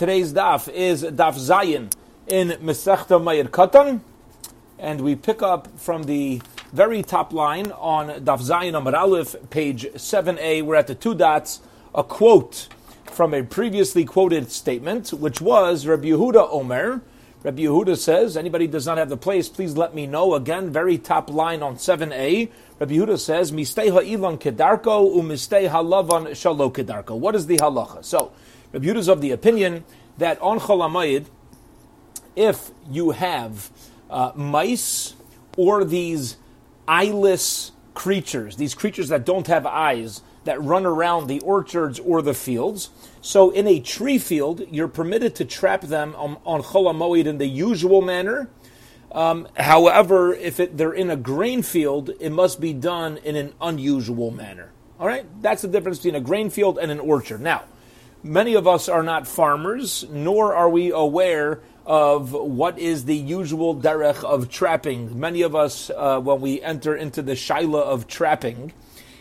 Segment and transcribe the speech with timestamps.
[0.00, 1.92] Today's daf is daf Zayin
[2.26, 4.00] in Mesechta Moed Katan,
[4.78, 6.40] and we pick up from the
[6.72, 10.62] very top line on daf Zayin Amar Aleph, page 7a.
[10.62, 11.60] We're at the two dots,
[11.94, 12.68] a quote
[13.12, 17.02] from a previously quoted statement, which was Rabbi Yehuda Omer.
[17.42, 20.34] Rabbi Yehuda says, anybody does not have the place, please let me know.
[20.34, 22.50] Again, very top line on 7a.
[22.78, 27.18] Rabbi Yehuda says, Mistei ha'ilan kedarko umistei halavan shalo kedarko.
[27.18, 28.02] What is the halacha?
[28.02, 28.32] So,
[28.72, 29.84] Rabbi is of the opinion
[30.18, 31.26] that on Chol HaMoed,
[32.36, 33.70] if you have
[34.08, 35.14] uh, mice
[35.56, 36.36] or these
[36.86, 42.32] eyeless creatures, these creatures that don't have eyes, that run around the orchards or the
[42.32, 42.90] fields.
[43.20, 47.38] So in a tree field, you're permitted to trap them on, on Chol HaMoed in
[47.38, 48.48] the usual manner.
[49.12, 53.52] Um, however, if it, they're in a grain field, it must be done in an
[53.60, 54.70] unusual manner.
[54.98, 57.40] All right, that's the difference between a grain field and an orchard.
[57.40, 57.64] Now,
[58.22, 63.74] many of us are not farmers, nor are we aware of what is the usual
[63.74, 65.18] derech of trapping.
[65.18, 68.72] Many of us, uh, when we enter into the shaila of trapping,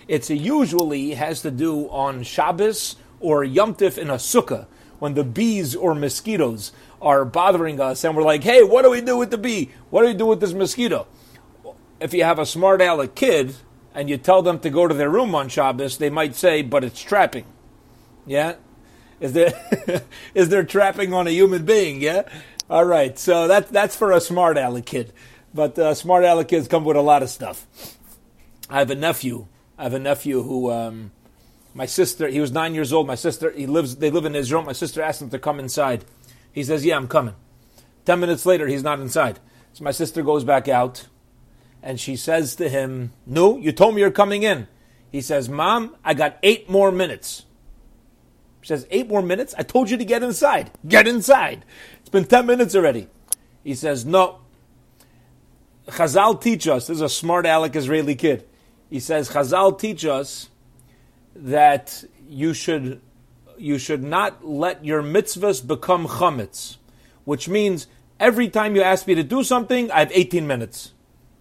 [0.07, 4.65] it usually has to do on Shabbos or Yom Tif in a sukkah
[4.99, 9.01] when the bees or mosquitoes are bothering us and we're like, hey, what do we
[9.01, 9.71] do with the bee?
[9.89, 11.07] What do we do with this mosquito?
[11.99, 13.55] If you have a smart aleck kid
[13.93, 16.83] and you tell them to go to their room on Shabbos, they might say, but
[16.83, 17.45] it's trapping.
[18.25, 18.55] Yeah?
[19.19, 19.53] Is there,
[20.33, 22.01] is there trapping on a human being?
[22.01, 22.23] Yeah?
[22.69, 23.17] All right.
[23.17, 25.13] So that, that's for a smart aleck kid.
[25.53, 27.65] But uh, smart aleck kids come with a lot of stuff.
[28.69, 29.47] I have a nephew
[29.79, 31.11] I have a nephew who, um,
[31.73, 33.07] my sister, he was nine years old.
[33.07, 34.61] My sister, he lives, they live in Israel.
[34.61, 36.03] My sister asked him to come inside.
[36.51, 37.35] He says, "Yeah, I'm coming."
[38.03, 39.39] Ten minutes later, he's not inside.
[39.71, 41.07] So my sister goes back out,
[41.81, 44.67] and she says to him, "No, you told me you're coming in."
[45.09, 47.45] He says, "Mom, I got eight more minutes."
[48.61, 49.55] She says, eight more minutes?
[49.57, 50.71] I told you to get inside.
[50.87, 51.65] Get inside.
[52.01, 53.07] It's been ten minutes already.
[53.63, 54.39] He says, no.
[55.87, 58.45] Chazal teach us, this is a smart aleck Israeli kid
[58.89, 60.49] he says Chazal teach us
[61.35, 63.01] that you should
[63.57, 66.77] you should not let your mitzvahs become chametz,
[67.25, 67.87] which means
[68.19, 70.93] every time you ask me to do something, I have 18 minutes.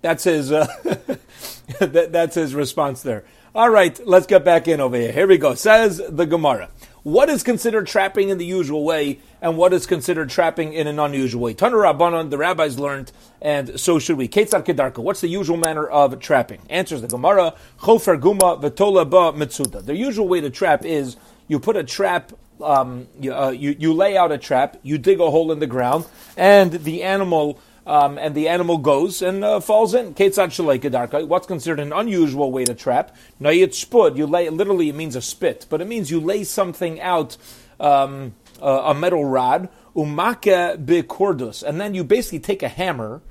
[0.02, 0.66] That's his uh,
[1.80, 3.24] that, that's his response there.
[3.54, 5.12] All right, let's get back in over here.
[5.12, 5.54] Here we go.
[5.54, 6.68] Says the Gemara
[7.02, 10.98] what is considered trapping in the usual way and what is considered trapping in an
[10.98, 11.54] unusual way.
[11.54, 14.28] Tanu Rabbanon, the rabbis learned, and so should we.
[14.28, 16.60] Ketzar Kedarka, what's the usual manner of trapping?
[16.68, 19.82] Answers the Gemara, Chofer Guma Vetola Ba.
[19.82, 21.16] The usual way to trap is
[21.46, 22.32] you put a trap
[22.62, 25.66] um, you, uh, you, you lay out a trap, you dig a hole in the
[25.66, 26.06] ground,
[26.36, 30.08] and the animal um, and the animal goes and uh, falls in.
[30.08, 33.16] What's considered an unusual way to trap?
[33.40, 34.18] Nayit spud.
[34.18, 37.38] You lay literally it means a spit, but it means you lay something out,
[37.80, 43.22] um, a metal rod, umake bikordus, and then you basically take a hammer,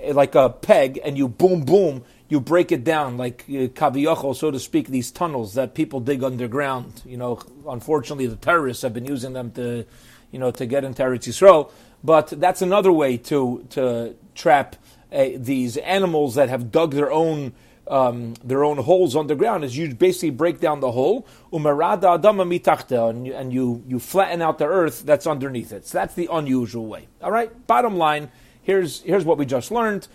[0.00, 2.02] eh, like a peg, and you boom boom.
[2.28, 7.02] You break it down like uh, so to speak, these tunnels that people dig underground.
[7.04, 9.84] You know, unfortunately, the terrorists have been using them to,
[10.32, 11.70] you know, to get into Eretz Yisrael.
[12.02, 14.76] But that's another way to to trap
[15.12, 17.52] uh, these animals that have dug their own
[17.88, 19.64] um, their own holes underground.
[19.64, 23.98] Is you basically break down the hole, umarada adama mitachta, and you, and you you
[23.98, 25.86] flatten out the earth that's underneath it.
[25.86, 27.08] So that's the unusual way.
[27.22, 27.66] All right.
[27.66, 28.30] Bottom line,
[28.62, 30.08] here's here's what we just learned.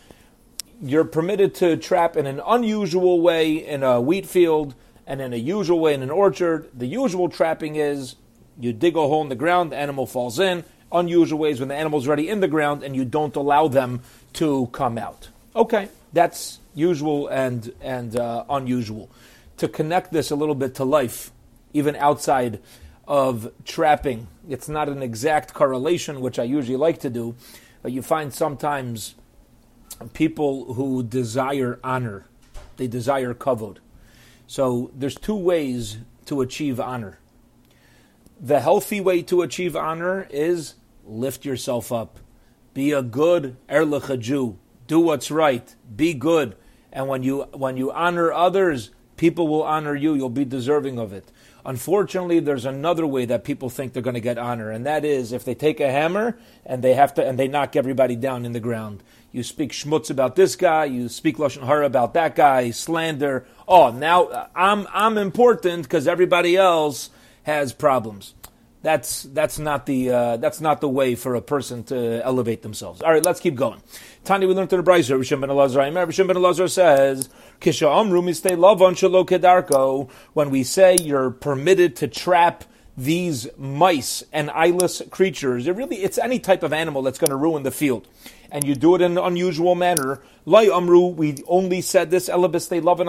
[0.81, 4.75] You're permitted to trap in an unusual way in a wheat field
[5.07, 6.69] and in a usual way in an orchard.
[6.73, 8.15] The usual trapping is
[8.59, 10.63] you dig a hole in the ground, the animal falls in
[10.95, 14.01] unusual ways when the animal's already in the ground and you don't allow them
[14.33, 15.29] to come out.
[15.55, 19.09] Okay, that's usual and and uh, unusual.
[19.57, 21.31] To connect this a little bit to life,
[21.73, 22.59] even outside
[23.07, 27.35] of trapping, it's not an exact correlation, which I usually like to do.
[27.81, 29.15] But you find sometimes
[30.13, 32.25] people who desire honor,
[32.77, 33.77] they desire kavod.
[34.47, 37.19] So there's two ways to achieve honor.
[38.39, 42.19] The healthy way to achieve honor is lift yourself up.
[42.73, 44.57] Be a good Erlich Jew.
[44.87, 45.73] Do what's right.
[45.95, 46.55] Be good.
[46.91, 50.13] And when you when you honor others, people will honor you.
[50.13, 51.31] You'll be deserving of it.
[51.65, 55.31] Unfortunately, there's another way that people think they're going to get honor, and that is
[55.31, 58.51] if they take a hammer and they have to and they knock everybody down in
[58.51, 59.01] the ground.
[59.31, 63.45] You speak schmutz about this guy, you speak lashon hara about that guy, slander.
[63.67, 67.09] Oh, now uh, I'm I'm important because everybody else
[67.43, 68.33] has problems
[68.85, 73.01] that's that's not the uh, that's not the way for a person to elevate themselves.
[73.01, 73.81] All right, let's keep going.
[74.25, 75.17] Tani, we learned in the Braisa.
[75.17, 75.91] Rishon ben Elazar.
[76.05, 77.27] Rishon ben Elazar says,
[77.59, 82.63] "Kisha amru mistei lavon shelo kedarko." When we say you're permitted to trap
[82.95, 87.35] these mice and eyeless creatures, it really it's any type of animal that's going to
[87.35, 88.07] ruin the field,
[88.55, 90.21] and you do it in an unusual manner.
[90.45, 93.01] Lai amru, we only said this elabis they love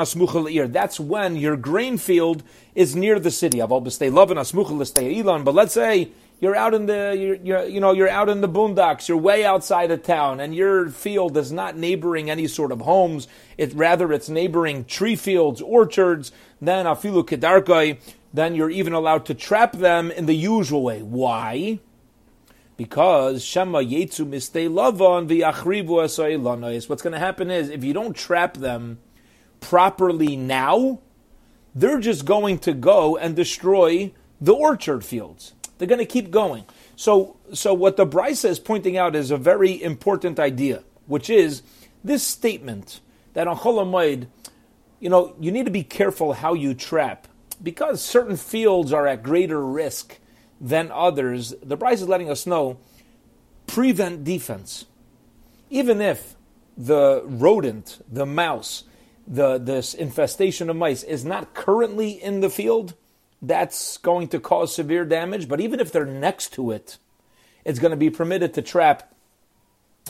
[0.51, 0.67] ear.
[0.67, 2.43] That's when your grain field
[2.75, 3.59] is near the city.
[3.59, 5.45] Aval they love ilan.
[5.45, 6.11] But let's say
[6.41, 9.45] you're out in the you're, you're, you know you're out in the boondocks you're way
[9.45, 13.27] outside of town and your field is not neighboring any sort of homes
[13.57, 17.99] it rather it's neighboring tree fields orchards then afilu kedarkai
[18.35, 21.79] then you're even allowed to trap them in the usual way why
[22.77, 28.17] because shema yetsu mistay lavon v'yachrivu asay what's going to happen is if you don't
[28.17, 28.99] trap them
[29.61, 31.01] properly now
[31.75, 36.65] they're just going to go and destroy the orchard fields they're going to keep going.
[36.97, 41.63] So, so what the Braisa is pointing out is a very important idea, which is
[42.03, 43.01] this statement
[43.35, 44.29] that on Chol HaMoed,
[45.01, 47.29] you know, you need to be careful how you trap
[47.63, 50.19] because certain fields are at greater risk
[50.61, 51.55] than others.
[51.63, 52.79] The Braisa is letting us know
[53.67, 54.87] prevent defense.
[55.71, 56.37] Even if
[56.77, 58.85] the rodent, the mouse,
[59.27, 62.95] the this infestation of mice is not currently in the field,
[63.43, 65.49] that's going to cause severe damage.
[65.49, 66.99] But even if they're next to it,
[67.65, 69.13] it's going to be permitted to trap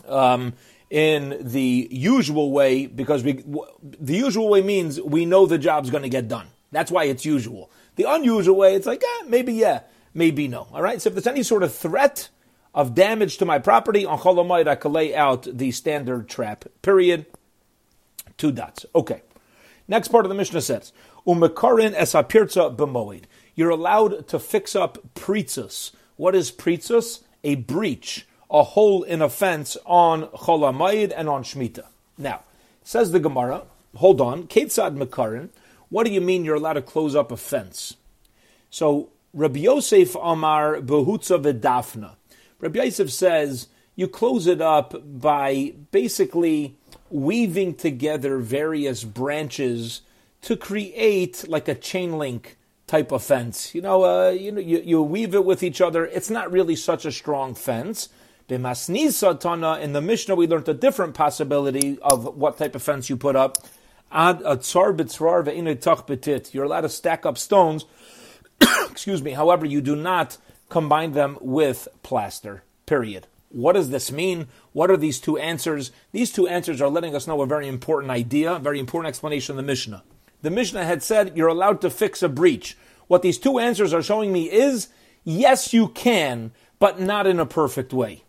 [0.06, 0.52] um,
[0.90, 3.44] in the usual way because we,
[3.82, 6.48] the usual way means we know the job's going to get done.
[6.70, 7.70] That's why it's usual.
[7.96, 9.81] The unusual way, it's like, eh, maybe yeah,
[10.16, 10.66] maybe no.
[10.72, 11.00] All right.
[11.00, 12.30] So if there's any sort of threat
[12.74, 16.64] of damage to my property on Chol HaMoed, I can lay out the standard trap.
[16.82, 17.26] Period.
[18.36, 18.84] Two dots.
[18.94, 19.22] Okay.
[19.86, 20.92] Next part of the Mishnah says,
[21.26, 23.24] Umekarin es apirza b'moed.
[23.54, 25.92] You're allowed to fix up pritzas.
[26.16, 27.22] What is pritzas?
[27.44, 31.84] A breach, a hole in a fence on Chol HaMoed and on shmita.
[32.19, 32.40] Now,
[32.82, 33.62] says the Gemara,
[33.94, 35.50] hold on, ketzad mekarin.
[35.88, 37.96] What do you mean you're allowed to close up a fence?
[38.70, 42.16] So Rabbi Yosef Amar behutza v'dafna.
[42.58, 46.78] Rabbi Yosef says you close it up by basically
[47.10, 50.00] weaving together various branches
[50.40, 52.56] to create like a chain link
[52.86, 53.74] type of fence.
[53.74, 56.06] You know, uh, you know, you, you weave it with each other.
[56.06, 58.08] It's not really such a strong fence.
[58.48, 63.36] In the Mishnah, we learned a different possibility of what type of fence you put
[63.36, 63.58] up.
[64.10, 64.52] Ad You're
[66.64, 67.84] allowed to stack up stones.
[68.91, 69.32] Excuse me.
[69.32, 70.38] However, you do not
[70.69, 72.64] combine them with plaster.
[72.87, 73.26] Period.
[73.50, 74.49] What does this mean?
[74.73, 75.93] What are these two answers?
[76.12, 79.53] These two answers are letting us know a very important idea, a very important explanation
[79.53, 80.03] of the Mishnah.
[80.43, 82.76] The Mishnah had said you're allowed to fix a breach.
[83.06, 84.88] What these two answers are showing me is
[85.25, 88.25] yes, you can, but not in a perfect way.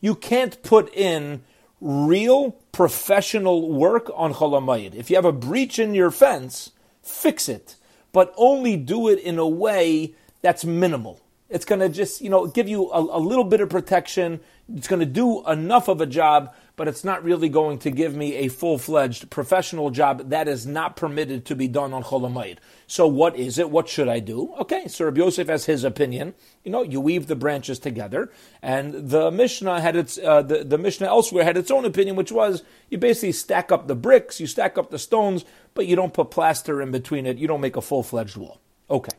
[0.00, 1.42] You can't put in
[1.80, 4.94] real professional work on Chol HaMoed.
[4.94, 6.72] If you have a breach in your fence,
[7.02, 7.76] fix it,
[8.16, 11.20] but only do it in a way that's minimal.
[11.48, 14.40] It's going to just, you know, give you a, a little bit of protection.
[14.74, 18.16] It's going to do enough of a job, but it's not really going to give
[18.16, 22.22] me a full fledged professional job that is not permitted to be done on Chol
[22.22, 22.58] HaMoed.
[22.88, 23.70] So, what is it?
[23.70, 24.54] What should I do?
[24.58, 26.34] Okay, so Rabbi Yosef has his opinion.
[26.64, 30.78] You know, you weave the branches together, and the Mishnah had its, uh, the, the
[30.78, 34.48] Mishnah elsewhere had its own opinion, which was you basically stack up the bricks, you
[34.48, 35.44] stack up the stones,
[35.74, 38.60] but you don't put plaster in between it, you don't make a full fledged wall.
[38.90, 39.16] Okay.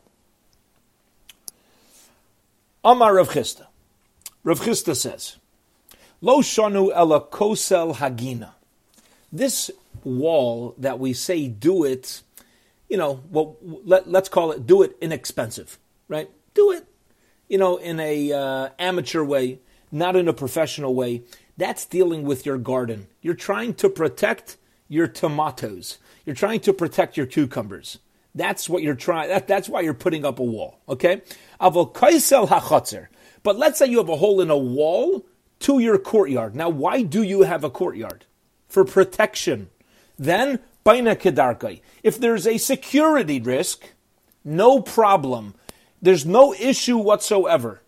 [2.87, 3.67] Amar Rav Chisda.
[4.45, 5.35] Rav Chisda says,
[6.21, 8.51] Lo shanu ela kosel hagina.
[9.29, 9.69] This
[10.05, 12.21] wall that we say do it,
[12.87, 15.77] you know, well, let, let's call it do it inexpensive,
[16.07, 16.31] right?
[16.53, 16.85] Do it,
[17.49, 19.59] you know, in a uh, amateur way,
[19.91, 21.23] not in a professional way.
[21.57, 23.07] That's dealing with your garden.
[23.21, 24.55] You're trying to protect
[24.87, 25.97] your tomatoes.
[26.25, 27.99] You're trying to protect your cucumbers.
[28.37, 29.29] That's what you're trying.
[29.29, 30.79] That, that's why you're putting up a wall.
[30.87, 31.21] Okay.
[31.59, 35.25] But let's say you have a hole in a wall
[35.59, 36.55] to your courtyard.
[36.55, 38.25] Now, why do you have a courtyard?
[38.67, 39.69] For protection.
[40.19, 41.81] Then, baina kedarkai.
[42.03, 43.93] If there's a security risk,
[44.45, 45.55] no problem.
[46.01, 47.81] There's no issue whatsoever.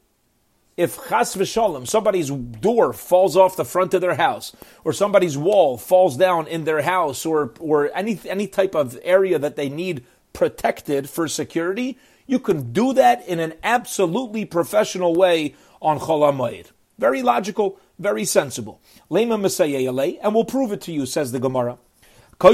[0.77, 5.77] If chas v'shalom, somebody's door falls off the front of their house, or somebody's wall
[5.77, 10.05] falls down in their house, or or any any type of area that they need
[10.39, 17.21] protected for security, you can do that in an absolutely professional way on Chol Very
[17.21, 18.79] logical, very sensible.
[19.11, 19.35] Lema
[20.23, 21.77] and we'll prove it to you, says the Gemara.
[22.39, 22.53] When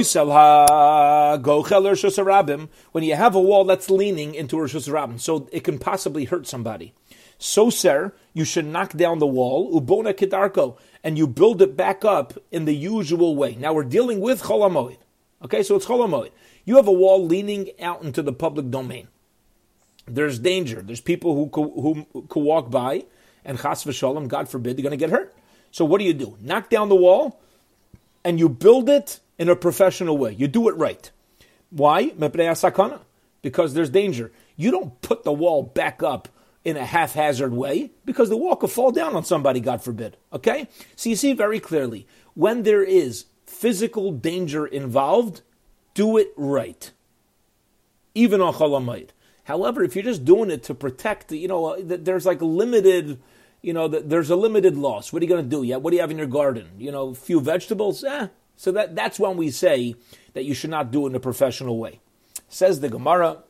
[3.03, 6.95] you have a wall that's leaning into Rosh Hashanah, so it can possibly hurt somebody.
[7.37, 12.03] So, sir, you should knock down the wall, ubona kidarko, and you build it back
[12.03, 13.53] up in the usual way.
[13.53, 14.97] Now we're dealing with Chol HaMoed.
[15.43, 16.31] Okay, so it's Chol HaMoed.
[16.65, 19.07] You have a wall leaning out into the public domain.
[20.07, 20.81] there's danger.
[20.81, 23.05] There's people who who, could walk by,
[23.43, 25.35] and chas v'shalom, God forbid, they're going to get hurt.
[25.71, 26.37] So what do you do?
[26.41, 27.41] Knock down the wall,
[28.23, 30.33] and you build it in a professional way.
[30.33, 31.11] You do it right.
[31.69, 32.11] Why?
[33.41, 34.31] Because there's danger.
[34.55, 36.29] You don't put the wall back up
[36.63, 40.17] in a haphazard way because the wall could fall down on somebody, God forbid.
[40.33, 40.67] Okay?
[40.95, 45.41] So you see very clearly when there is physical danger involved,
[45.95, 46.91] do it right.
[48.13, 49.09] Even on Chol HaMoed.
[49.45, 53.19] However, if you're just doing it to protect, you know, uh, there's like limited,
[53.61, 55.11] you know, there's a limited loss.
[55.11, 55.63] What are you going to do?
[55.63, 56.69] Yeah, what do you have in your garden?
[56.77, 58.03] You know, a few vegetables?
[58.03, 58.27] Eh.
[58.55, 59.95] So that, that's when we say
[60.33, 61.99] that you should not do it in a professional way.
[62.49, 63.43] Says the Gemara,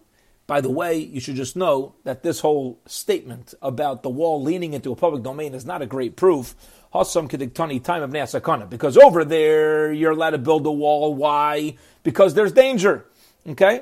[0.48, 4.74] by the way, you should just know that this whole statement about the wall leaning
[4.74, 6.56] into a public domain is not a great proof.
[6.94, 8.70] Time of.
[8.70, 11.14] Because over there, you're allowed to build a wall.
[11.14, 11.78] Why?
[12.04, 13.06] Because there's danger.
[13.48, 13.82] Okay?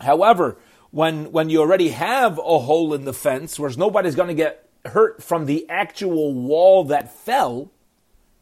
[0.00, 0.58] However,
[0.90, 4.68] when when you already have a hole in the fence, whereas nobody's going to get
[4.84, 7.70] hurt from the actual wall that fell,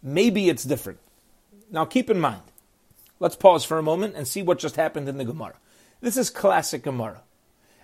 [0.02, 0.98] maybe it's different.
[1.70, 2.42] Now keep in mind,
[3.20, 5.54] let's pause for a moment and see what just happened in the Gemara.
[6.00, 7.22] This is classic Gemara.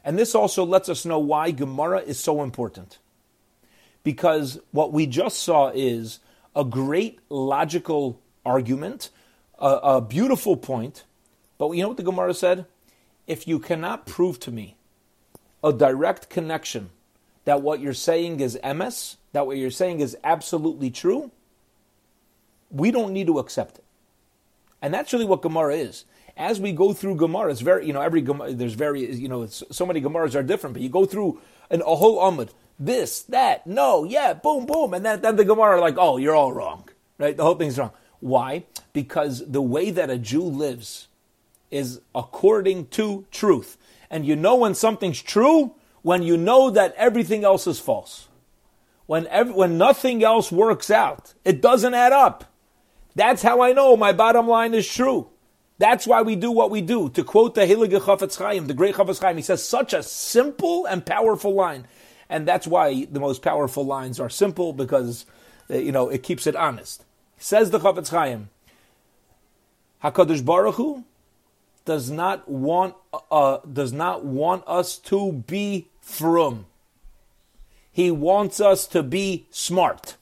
[0.04, 2.98] And this also lets us know why Gemara is so important.
[4.04, 6.20] Because what we just saw is
[6.54, 9.10] a great logical argument,
[9.58, 11.04] a, a beautiful point,
[11.58, 12.66] but you know what the Gemara said?
[13.26, 14.76] if you cannot prove to me
[15.62, 16.90] a direct connection
[17.44, 21.30] that what you're saying is emes, that what you're saying is absolutely true,
[22.70, 23.84] we don't need to accept it.
[24.82, 26.04] And that's really what Gemara is.
[26.36, 29.46] As we go through Gemara, it's very, you know, every Gemara, there's very, you know,
[29.46, 31.40] so many Gemaras are different, but you go through
[31.70, 35.76] an, a whole Amud, this, that, no, yeah, boom, boom, and then, then the Gemara
[35.76, 36.88] are like, oh, you're all wrong,
[37.18, 37.36] right?
[37.36, 37.92] The whole thing's wrong.
[38.20, 38.64] Why?
[38.92, 41.08] Because the way that a Jew lives
[41.70, 43.78] is according to truth.
[44.10, 45.74] And you know when something's true
[46.06, 48.28] when you know that everything else is false.
[49.06, 52.44] When, every, when nothing else works out, it doesn't add up.
[53.16, 55.30] That's how I know my bottom line is true.
[55.78, 57.10] That's why we do what we do.
[57.10, 60.86] To quote the Heilige Chafetz Chaim, the great Chafetz Chaim, he says such a simple
[60.86, 61.86] and powerful line.
[62.28, 65.26] And that's why the most powerful lines are simple because,
[65.70, 67.04] uh, you know, it keeps it honest.
[67.36, 68.48] Says the Chafetz Chaim,
[70.02, 71.04] HaKadosh Baruch Hu
[71.84, 72.94] does not want
[73.30, 76.66] uh, does not want us to be frum.
[77.90, 80.16] He wants us to be smart.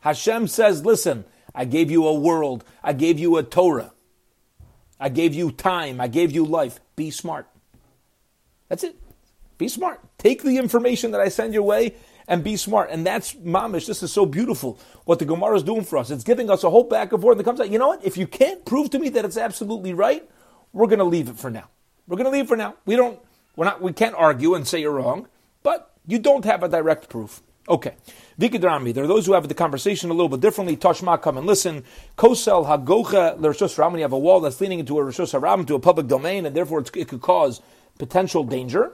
[0.00, 1.24] Hashem says, "Listen,
[1.58, 2.64] I gave you a world.
[2.82, 3.92] I gave you a Torah.
[4.98, 6.00] I gave you time.
[6.00, 6.80] I gave you life.
[6.96, 7.46] Be smart."
[8.68, 8.96] That's it.
[9.58, 10.00] Be smart.
[10.18, 11.94] Take the information that I send your way
[12.28, 12.90] and be smart.
[12.90, 13.86] And that's mamish.
[13.86, 16.10] This is so beautiful what the Gemara is doing for us.
[16.10, 17.40] It's giving us a whole back and forth.
[17.40, 18.04] It comes out, you know what?
[18.04, 20.28] If you can't prove to me that it's absolutely right,
[20.72, 21.68] we're going to leave it for now.
[22.06, 22.74] We're going to leave it for now.
[22.86, 23.18] We don't.
[23.56, 23.82] We're not.
[23.82, 25.26] We can't argue and say you're wrong,
[25.62, 27.42] but you don't have a direct proof.
[27.68, 27.94] Okay.
[28.38, 30.76] Vikadrami, there are those who have the conversation a little bit differently.
[30.76, 31.82] Tashma, come and listen.
[32.16, 33.92] Kosel hagocha l'rishos ram.
[33.92, 36.46] When you have a wall that's leaning into a rishos haram, to a public domain,
[36.46, 37.60] and therefore it could cause
[37.98, 38.92] potential danger.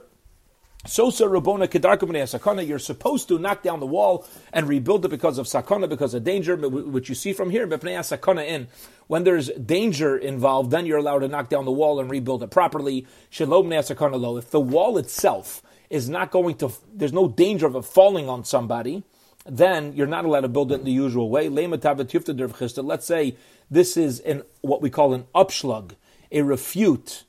[0.87, 5.37] Sosa Rabona Kedarka Sakana, you're supposed to knock down the wall and rebuild it because
[5.37, 8.67] of Sakana, because of danger, which you see from here, Sakana in.
[9.07, 12.51] When there's danger involved, then you're allowed to knock down the wall and rebuild it
[12.51, 13.05] properly.
[13.29, 14.37] Shalom Sakana lo.
[14.37, 18.43] If the wall itself is not going to, there's no danger of it falling on
[18.43, 19.03] somebody,
[19.45, 21.49] then you're not allowed to build it in the usual way.
[21.49, 23.37] Let's say
[23.69, 25.91] this is in what we call an upslug,
[26.31, 27.23] a refute,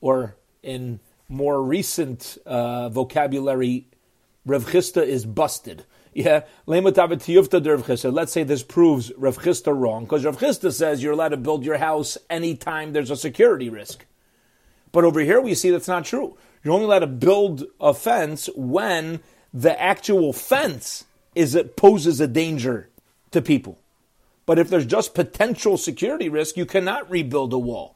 [0.00, 3.86] or in more recent uh, vocabulary,
[4.46, 5.84] Rav Chisda is busted.
[6.14, 11.36] Yeah, let's say this proves Rav Chisda wrong, because Rav Chisda says you're allowed to
[11.36, 14.04] build your house anytime there's a security risk.
[14.90, 16.36] But over here we see that's not true.
[16.64, 19.20] You're only allowed to build a fence when
[19.54, 21.04] the actual fence
[21.38, 22.90] is it poses a danger
[23.30, 23.78] to people.
[24.44, 27.94] But if there's just potential security risk, you cannot rebuild a wall.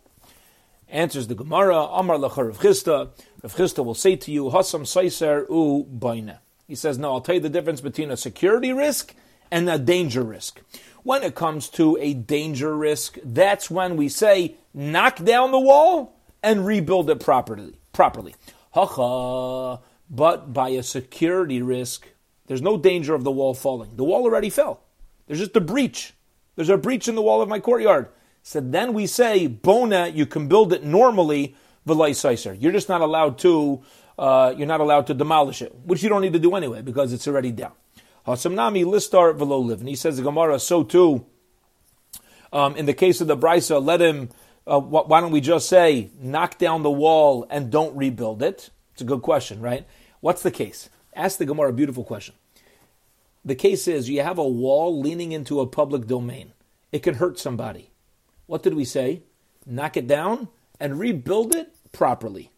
[0.88, 3.10] Answers the Gemara, Amar Lachar Rav Chisda.
[3.42, 6.38] Rav Chisda will say to you, Hasam Saiser U Baina.
[6.68, 9.12] He says, no, I'll tell you the difference between a security risk
[9.50, 10.60] and a danger risk.
[11.02, 16.16] When it comes to a danger risk, that's when we say, knock down the wall
[16.44, 17.74] and rebuild it properly.
[17.92, 18.36] Properly.
[18.72, 19.80] Hacha.
[20.08, 22.06] But by a security risk,
[22.46, 23.96] there's no danger of the wall falling.
[23.96, 24.80] The wall already fell.
[25.26, 26.14] There's just a breach.
[26.56, 28.08] There's a breach in the wall of my courtyard.
[28.42, 31.54] So then we say, bona, you can build it normally,
[31.86, 33.82] v'lai You're just not allowed to,
[34.18, 37.12] uh, you're not allowed to demolish it, which you don't need to do anyway, because
[37.12, 37.72] it's already down.
[38.26, 39.80] Hasamnami listar live.
[39.80, 41.24] And he says the Gemara, so too,
[42.52, 44.28] um, in the case of the Braisa, let him
[44.66, 48.70] uh, why don't we just say knock down the wall and don't rebuild it?
[48.92, 49.86] It's a good question, right?
[50.20, 50.88] What's the case?
[51.14, 52.34] Ask the Gemara a beautiful question.
[53.44, 56.52] The case is you have a wall leaning into a public domain.
[56.92, 57.90] It can hurt somebody.
[58.46, 59.22] What did we say?
[59.66, 62.50] Knock it down and rebuild it properly.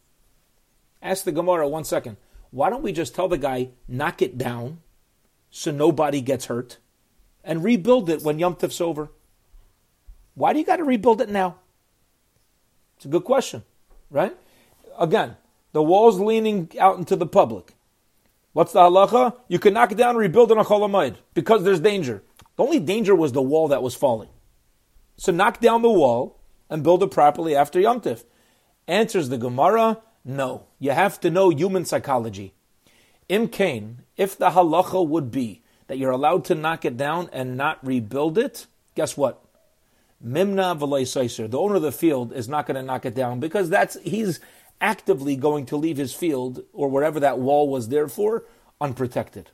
[1.02, 2.16] Ask the Gemara one second.
[2.50, 4.78] Why don't we just tell the guy, knock it down
[5.50, 6.78] so nobody gets hurt
[7.42, 9.10] and rebuild it when Yom Tif's over?
[10.34, 11.56] Why do you got to rebuild it now?
[12.96, 13.64] It's a good question,
[14.10, 14.36] right?
[14.98, 15.36] Again,
[15.72, 17.74] the wall's leaning out into the public.
[18.54, 19.36] What's the halacha?
[19.48, 22.22] You can knock it down and rebuild it a Chol HaMoed because there's danger.
[22.56, 24.28] The only danger was the wall that was falling.
[25.16, 28.24] So knock down the wall and build it properly after Yom Tif.
[28.86, 30.66] Answers the Gemara, no.
[30.78, 32.54] You have to know human psychology.
[33.28, 37.56] Im Kain, if the halacha would be that you're allowed to knock it down and
[37.56, 39.44] not rebuild it, guess what?
[40.24, 43.68] Mimna v'loy The owner of the field is not going to knock it down because
[43.68, 44.38] that's he's
[44.80, 48.44] actively going to leave his field or wherever that wall was there for
[48.80, 49.50] unprotected.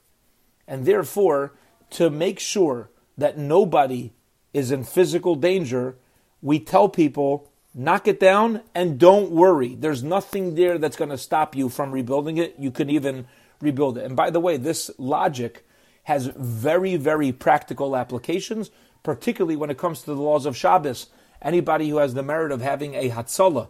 [0.66, 1.52] And therefore,
[1.90, 4.12] to make sure that nobody
[4.52, 5.96] is in physical danger,
[6.40, 9.74] we tell people knock it down and don't worry.
[9.74, 12.56] There's nothing there that's going to stop you from rebuilding it.
[12.58, 13.26] You can even
[13.60, 14.04] rebuild it.
[14.04, 15.64] And by the way, this logic
[16.04, 18.70] has very, very practical applications
[19.02, 21.06] particularly when it comes to the laws of Shabbos.
[21.42, 23.68] Anybody who has the merit of having a Hatzalah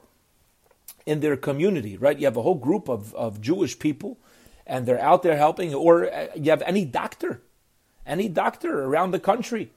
[1.07, 2.19] in their community, right?
[2.19, 4.19] You have a whole group of, of Jewish people
[4.66, 7.42] and they're out there helping, or uh, you have any doctor,
[8.07, 9.73] any doctor around the country,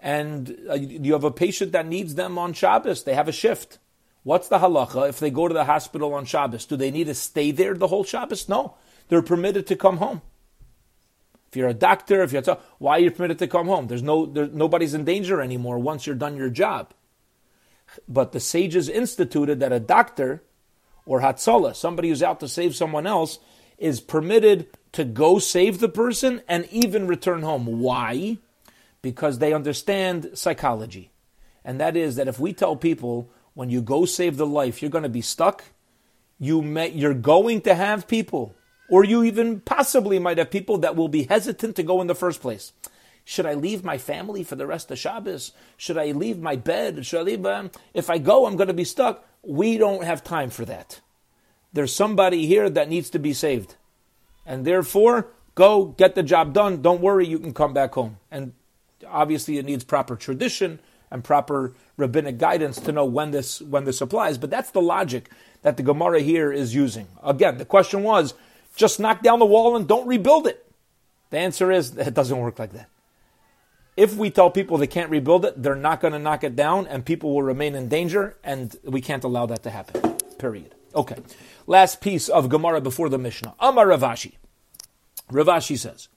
[0.00, 3.78] and uh, you have a patient that needs them on Shabbos, they have a shift.
[4.22, 6.66] What's the halacha if they go to the hospital on Shabbos?
[6.66, 8.48] Do they need to stay there the whole Shabbos?
[8.48, 8.74] No.
[9.08, 10.20] They're permitted to come home.
[11.48, 13.86] If you're a doctor, if you're a, why are you permitted to come home?
[13.86, 16.92] There's no, there, nobody's in danger anymore once you're done your job.
[18.08, 20.42] But the sages instituted that a doctor
[21.04, 23.38] or Hatzalah, somebody who's out to save someone else,
[23.78, 27.66] is permitted to go save the person and even return home.
[27.80, 28.38] Why?
[29.02, 31.10] Because they understand psychology.
[31.64, 34.90] And that is that if we tell people when you go save the life, you're
[34.90, 35.64] going to be stuck,
[36.38, 38.54] you may, you're going to have people
[38.88, 42.14] or you even possibly might have people that will be hesitant to go in the
[42.14, 42.72] first place.
[43.28, 45.50] Should I leave my family for the rest of Shabbos?
[45.76, 47.04] Should I leave my bed?
[47.04, 47.44] Should I leave?
[47.44, 49.28] Um, if I go, I'm going to be stuck.
[49.42, 51.00] We don't have time for that.
[51.72, 53.74] There's somebody here that needs to be saved.
[54.46, 56.82] And therefore, go get the job done.
[56.82, 58.18] Don't worry, you can come back home.
[58.30, 58.52] And
[59.04, 60.78] obviously, it needs proper tradition
[61.10, 64.38] and proper rabbinic guidance to know when this when this applies.
[64.38, 65.30] But that's the logic
[65.62, 67.08] that the Gemara here is using.
[67.24, 68.34] Again, the question was
[68.76, 70.64] just knock down the wall and don't rebuild it?
[71.30, 72.88] The answer is it doesn't work like that.
[73.96, 76.86] If we tell people they can't rebuild it, they're not going to knock it down
[76.86, 80.16] and people will remain in danger, and we can't allow that to happen.
[80.38, 80.74] Period.
[80.94, 81.16] Okay.
[81.66, 83.54] Last piece of Gemara before the Mishnah.
[83.58, 84.34] Amar Rav Ashi.
[85.30, 86.08] Ravashi says,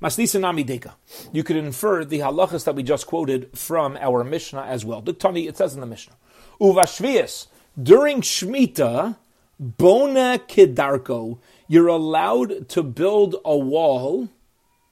[0.00, 0.92] Maslisanami Deka.
[1.32, 5.00] You could infer the halachas that we just quoted from our Mishnah as well.
[5.02, 6.14] Tani, it says in the Mishnah.
[6.60, 7.46] Uvashvias.
[7.82, 9.16] During Shemitah,
[9.58, 14.28] Bona Kedarko, you're allowed to build a wall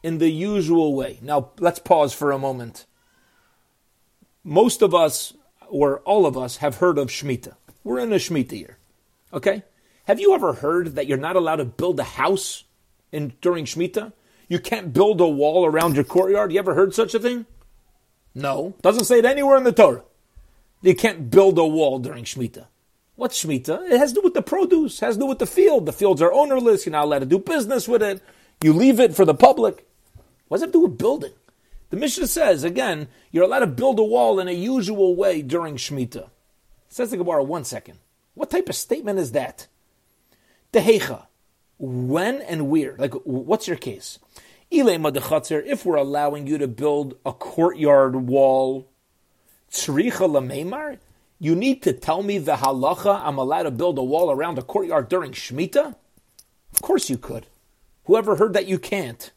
[0.05, 1.19] in the usual way.
[1.23, 2.85] Now, let's pause for a moment.
[4.45, 5.33] Most of us,
[5.67, 7.57] or all of us, have heard of Shemitah.
[7.83, 8.77] We're in a Shemitah year.
[9.33, 9.63] Okay?
[10.05, 12.65] Have you ever heard that you're not allowed to build a house
[13.13, 14.13] in, during Shemitah?
[14.47, 16.53] You can't build a wall around your courtyard?
[16.53, 17.47] You ever heard such a thing?
[18.35, 18.75] No.
[18.83, 20.05] Doesn't say it anywhere in the Torah.
[20.83, 22.67] You can't build a wall during Shemitah.
[23.17, 23.91] What's Shemitah?
[23.91, 25.87] It has to do with the produce, it has to do with the field.
[25.87, 28.23] The fields are ownerless, you're not allowed to do business with it.
[28.63, 29.87] You leave it for the public.
[30.49, 31.33] What does it have to do with building?
[31.91, 35.77] The Mishnah says, again, you're allowed to build a wall in a usual way during
[35.77, 36.29] Shemitah.
[36.89, 37.99] Says the Gemara, one second.
[38.35, 39.69] What type of statement is that?
[40.73, 41.27] Dehecha.
[41.79, 42.97] When and where?
[42.99, 44.19] Like, what's your case?
[44.71, 48.89] If we're allowing you to build a courtyard wall,
[51.41, 54.63] you need to tell me the halacha I'm allowed to build a wall around a
[54.63, 55.95] courtyard during Shemitah?
[56.73, 57.47] Of course you could.
[58.05, 59.33] Whoever heard that you can't?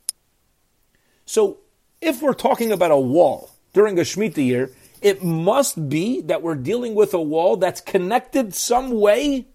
[1.27, 1.59] So,
[2.01, 6.55] if we're talking about a wall during a Shemitah year, it must be that we're
[6.55, 9.45] dealing with a wall that's connected some way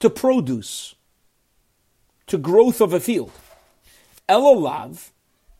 [0.00, 0.94] to produce,
[2.26, 3.32] to growth of a field.
[4.28, 5.10] Elolav,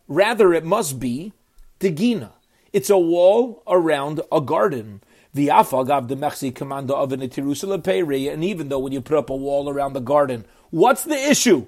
[0.07, 1.33] rather it must be
[1.81, 2.33] Degina.
[2.73, 5.03] It's a wall around a garden
[5.35, 9.37] the afagav the mechsi commando of an and even though when you put up a
[9.37, 11.67] wall around the garden, what's the issue?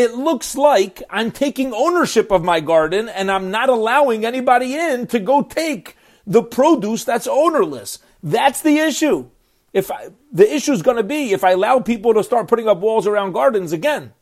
[0.00, 5.06] It looks like I'm taking ownership of my garden and I'm not allowing anybody in
[5.08, 5.94] to go take
[6.26, 7.98] the produce that's ownerless.
[8.22, 9.28] That's the issue.
[9.74, 12.66] If I, the issue is going to be if I allow people to start putting
[12.66, 14.14] up walls around gardens again,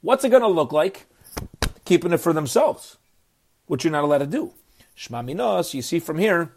[0.00, 1.04] what's it going to look like?
[1.84, 2.96] Keeping it for themselves,
[3.66, 4.54] which you're not allowed to do.
[4.96, 6.54] Shma Minos, you see from here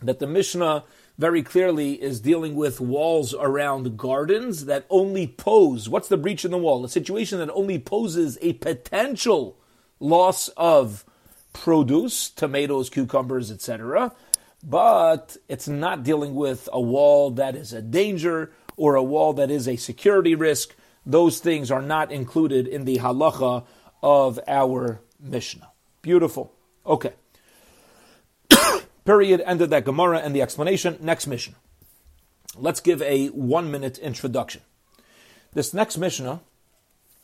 [0.00, 0.84] that the Mishnah
[1.18, 6.52] very clearly is dealing with walls around gardens that only pose what's the breach in
[6.52, 6.84] the wall?
[6.84, 9.58] A situation that only poses a potential
[9.98, 11.04] loss of
[11.52, 14.12] produce, tomatoes, cucumbers, etc.
[14.62, 19.50] But it's not dealing with a wall that is a danger or a wall that
[19.50, 20.74] is a security risk.
[21.04, 23.64] Those things are not included in the halacha
[24.02, 25.70] of our Mishnah.
[26.02, 26.52] Beautiful.
[26.86, 27.12] Okay.
[29.08, 29.42] Period.
[29.46, 30.98] Ended that Gemara and the explanation.
[31.00, 31.54] Next mission.
[32.54, 34.60] Let's give a one minute introduction.
[35.54, 36.42] This next Mishnah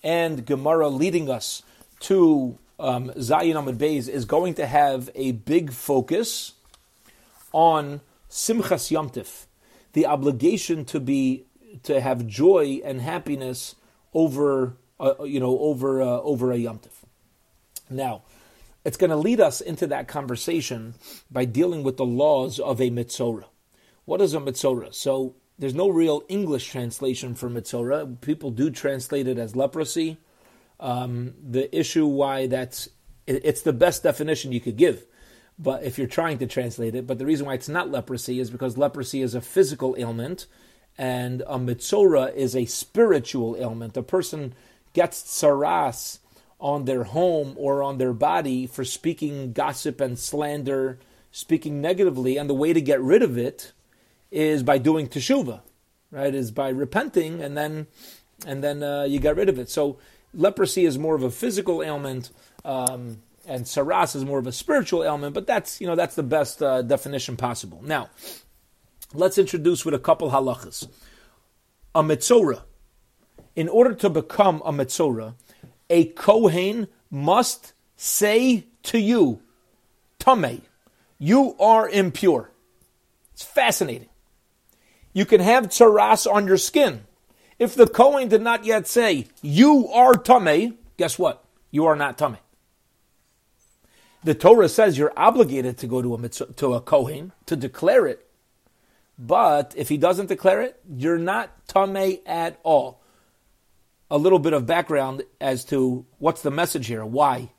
[0.03, 1.62] and Gemara leading us
[2.01, 6.53] to um, Zayin Amud Beis is going to have a big focus
[7.53, 9.44] on Simchas Yomtiv,
[9.92, 11.44] the obligation to be
[11.83, 13.75] to have joy and happiness
[14.14, 17.05] over uh, you know over uh, over a Yomtiv.
[17.90, 18.23] Now,
[18.85, 20.94] it's going to lead us into that conversation
[21.31, 23.47] by dealing with the laws of a mitzora.
[24.05, 24.94] What is a mitzora?
[24.94, 28.20] So there's no real English translation for mitzora.
[28.20, 30.18] People do translate it as leprosy.
[30.81, 32.88] Um, the issue why that's
[33.27, 35.07] it's the best definition you could give.
[35.59, 38.51] But if you're trying to translate it, but the reason why it's not leprosy is
[38.51, 40.47] because leprosy is a physical ailment,
[40.99, 43.97] and a mitzora is a spiritual ailment.
[43.97, 44.53] A person
[44.92, 46.18] gets tsaras
[46.64, 50.98] on their home or on their body for speaking gossip and slander,
[51.31, 53.72] speaking negatively, and the way to get rid of it
[54.31, 55.61] is by doing teshuva,
[56.11, 56.35] right?
[56.35, 57.87] Is by repenting and then
[58.46, 59.68] and then uh, you get rid of it.
[59.68, 59.98] So
[60.33, 62.31] leprosy is more of a physical ailment,
[62.64, 65.35] um, and tsaras is more of a spiritual ailment.
[65.35, 67.83] But that's you know that's the best uh, definition possible.
[67.85, 68.09] Now,
[69.12, 70.88] let's introduce with a couple halachas.
[71.94, 72.62] A mitzora.
[73.55, 75.35] In order to become a mitzora,
[75.90, 79.40] a Kohen must say to you,
[80.18, 80.62] Tame,
[81.18, 82.51] you are impure.
[83.33, 84.09] It's fascinating.
[85.12, 87.05] You can have tsaras on your skin.
[87.59, 91.44] If the Kohen did not yet say, you are Tame, guess what?
[91.70, 92.38] You are not Tame.
[94.25, 98.27] The Torah says you're obligated to go to a, to a Kohen to declare it.
[99.18, 103.04] But if he doesn't declare it, you're not Tame at all
[104.11, 107.05] a little bit of background as to what's the message here.
[107.05, 107.51] Why?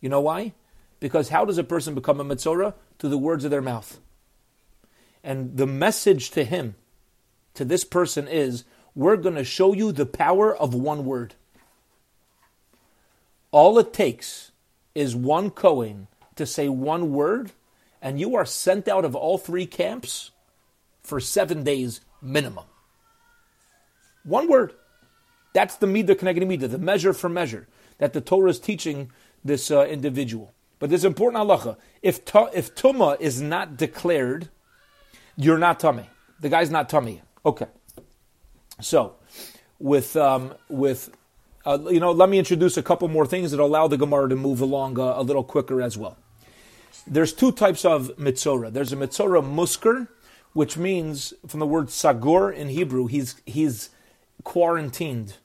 [0.00, 0.54] You know why?
[1.00, 2.74] Because how does a person become a Mitzorah?
[2.98, 4.00] To the words of their mouth.
[5.22, 6.74] And the message to him,
[7.54, 8.64] to this person, is
[8.94, 11.34] we're going to show you the power of one word.
[13.52, 14.50] All it takes
[14.94, 17.52] is one Kohen to say one word,
[18.02, 20.32] and you are sent out of all three camps
[21.02, 22.64] for seven days minimum.
[24.24, 24.74] One word.
[25.52, 29.10] That's the midah connected midah, the measure for measure that the Torah is teaching
[29.44, 30.52] this uh, individual.
[30.78, 31.76] But there's important halacha.
[32.02, 34.48] If ta, if tuma is not declared,
[35.36, 36.08] you're not tummy.
[36.40, 37.22] The guy's not tummy.
[37.44, 37.66] Okay.
[38.80, 39.16] So,
[39.80, 41.10] with um, with
[41.66, 44.36] uh, you know, let me introduce a couple more things that allow the Gemara to
[44.36, 46.16] move along uh, a little quicker as well.
[47.06, 48.72] There's two types of mitzora.
[48.72, 50.08] There's a mitzora musker,
[50.52, 53.90] which means from the word sagor in Hebrew, he's he's
[54.44, 55.36] quarantined.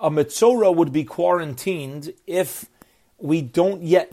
[0.00, 2.66] A Mitzora would be quarantined if
[3.18, 4.12] we don't yet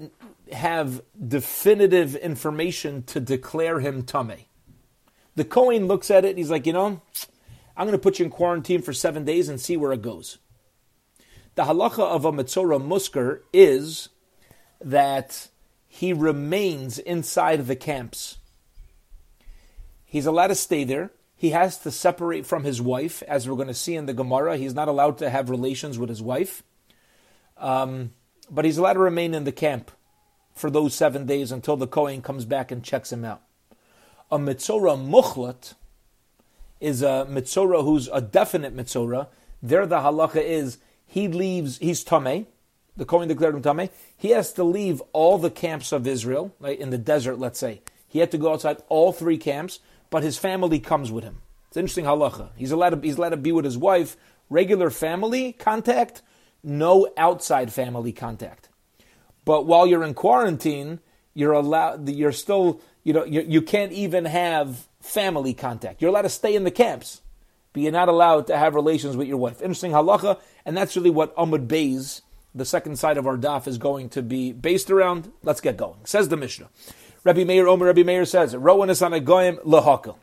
[0.52, 4.46] have definitive information to declare him Tame.
[5.36, 7.02] The Kohen looks at it, he's like, you know,
[7.76, 10.40] I'm going to put you in quarantine for seven days and see where it goes.
[11.56, 14.10] The halacha of a Mitzora Musker is
[14.82, 15.50] that
[15.88, 18.38] he remains inside the camps.
[20.06, 23.68] He's allowed to stay there he has to separate from his wife, as we're going
[23.68, 24.58] to see in the Gemara.
[24.58, 26.64] He's not allowed to have relations with his wife,
[27.58, 28.12] um,
[28.50, 29.92] but he's allowed to remain in the camp
[30.56, 33.44] for those seven days until the Kohen comes back and checks him out.
[34.32, 35.76] A mitzora muchlat
[36.82, 39.28] is a mitzora who's a definite mitzora.
[39.62, 41.78] There, the halacha is he leaves.
[41.78, 42.48] He's tameh.
[42.96, 43.92] The Kohen declared him tameh.
[44.18, 47.38] He has to leave all the camps of Israel, like in the desert.
[47.38, 51.24] Let's say he had to go outside all three camps but his family comes with
[51.24, 51.42] him.
[51.68, 52.50] It's interesting halacha.
[52.56, 54.18] He's allowed to, he's allowed to be with his wife,
[54.50, 56.22] regular family contact,
[56.64, 58.70] no outside family contact.
[59.46, 61.00] But while you're in quarantine,
[61.34, 66.02] you're allowed, you're still, you know, you, you can't even have family contact.
[66.02, 67.22] You're allowed to stay in the camps,
[67.74, 69.62] but you're not allowed to have relations with your wife.
[69.62, 72.22] Interesting halacha, and that's really what Amud Beis,
[72.56, 75.32] the second side of our daf, is going to be based around.
[75.44, 76.00] Let's get going.
[76.06, 76.70] Says the Mishnah.
[77.24, 80.16] Rabbi Meir Omer, Rabbi Meir says, Rowan is on a goyim lahakel.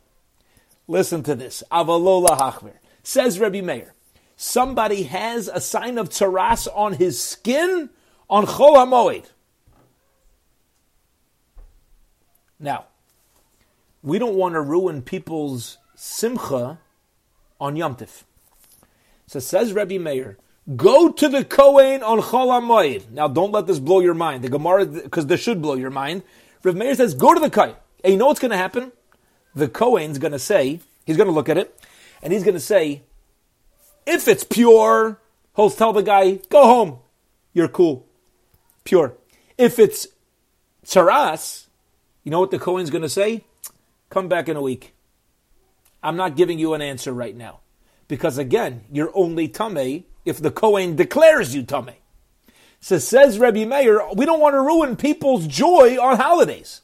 [0.86, 1.62] Listen to this.
[1.70, 2.74] Avalo lahachmer.
[3.02, 3.94] Says Rabbi Meir,
[4.36, 7.90] somebody has a sign of tzaras on his skin
[8.28, 9.26] on Chol HaMoed.
[12.58, 12.86] Now,
[14.02, 16.78] we don't want to ruin people's simcha
[17.60, 18.24] on Yom Tif.
[19.26, 20.38] So says Rabbi Meir,
[20.76, 23.10] go to the Kohen on Chol HaMoed.
[23.10, 24.44] Now, don't let this blow your mind.
[24.44, 26.22] The Gemara, because this should blow your mind.
[26.64, 27.76] Rabbi Meir says, go to the Kohen.
[28.02, 28.92] And you know what's going to happen?
[29.54, 31.78] The Kohen's going to say, he's going to look at it,
[32.22, 33.02] and he's going to say,
[34.06, 35.20] if it's pure,
[35.54, 36.98] he'll tell the guy, go home.
[37.52, 38.06] You're cool.
[38.84, 39.14] Pure.
[39.56, 40.08] If it's
[40.84, 41.66] tzaras,
[42.24, 43.44] you know what the Kohen's going to say?
[44.10, 44.94] Come back in a week.
[46.02, 47.60] I'm not giving you an answer right now.
[48.08, 51.92] Because again, you're only tame if the Kohen declares you tame.
[52.84, 56.82] So says Rebbe Meir, we don't want to ruin people's joy on holidays.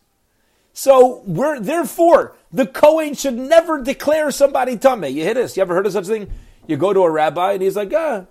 [0.72, 5.04] So we're therefore the Kohen should never declare somebody tame.
[5.04, 5.58] You hit us.
[5.58, 6.30] You ever heard of such a thing?
[6.66, 8.24] You go to a rabbi and he's like, ah,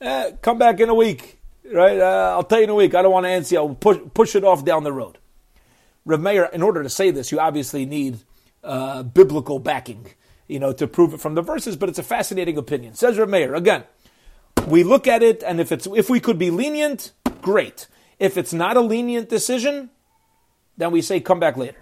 [0.00, 1.38] eh, come back in a week,
[1.70, 2.00] right?
[2.00, 2.94] Uh, I'll tell you in a week.
[2.94, 3.58] I don't want to answer.
[3.58, 5.18] I'll push push it off down the road.
[6.06, 8.20] Rav Meir, in order to say this, you obviously need
[8.64, 10.06] uh, biblical backing,
[10.48, 11.76] you know, to prove it from the verses.
[11.76, 12.94] But it's a fascinating opinion.
[12.94, 13.84] Says Rav Meir again
[14.66, 17.88] we look at it, and if it's if we could be lenient, great.
[18.18, 19.90] If it's not a lenient decision,
[20.76, 21.78] then we say come back later.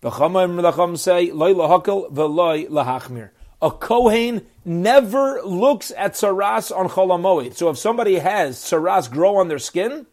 [0.00, 3.30] The Chachamim say Loy La Hakal Veloy Lahachmir.
[3.62, 7.54] A kohen never looks at tsaras on Chol HaMoed.
[7.54, 10.06] So if somebody has tsaras grow on their skin,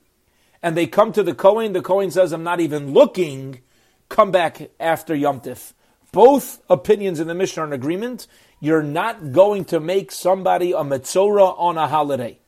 [0.61, 3.61] and they come to the kohen, the kohen says, "I'm not even looking."
[4.09, 5.73] Come back after Yom Tif.
[6.11, 8.27] Both opinions in the Mishnah are in agreement
[8.59, 12.39] you're not going to make somebody a metzora on a holiday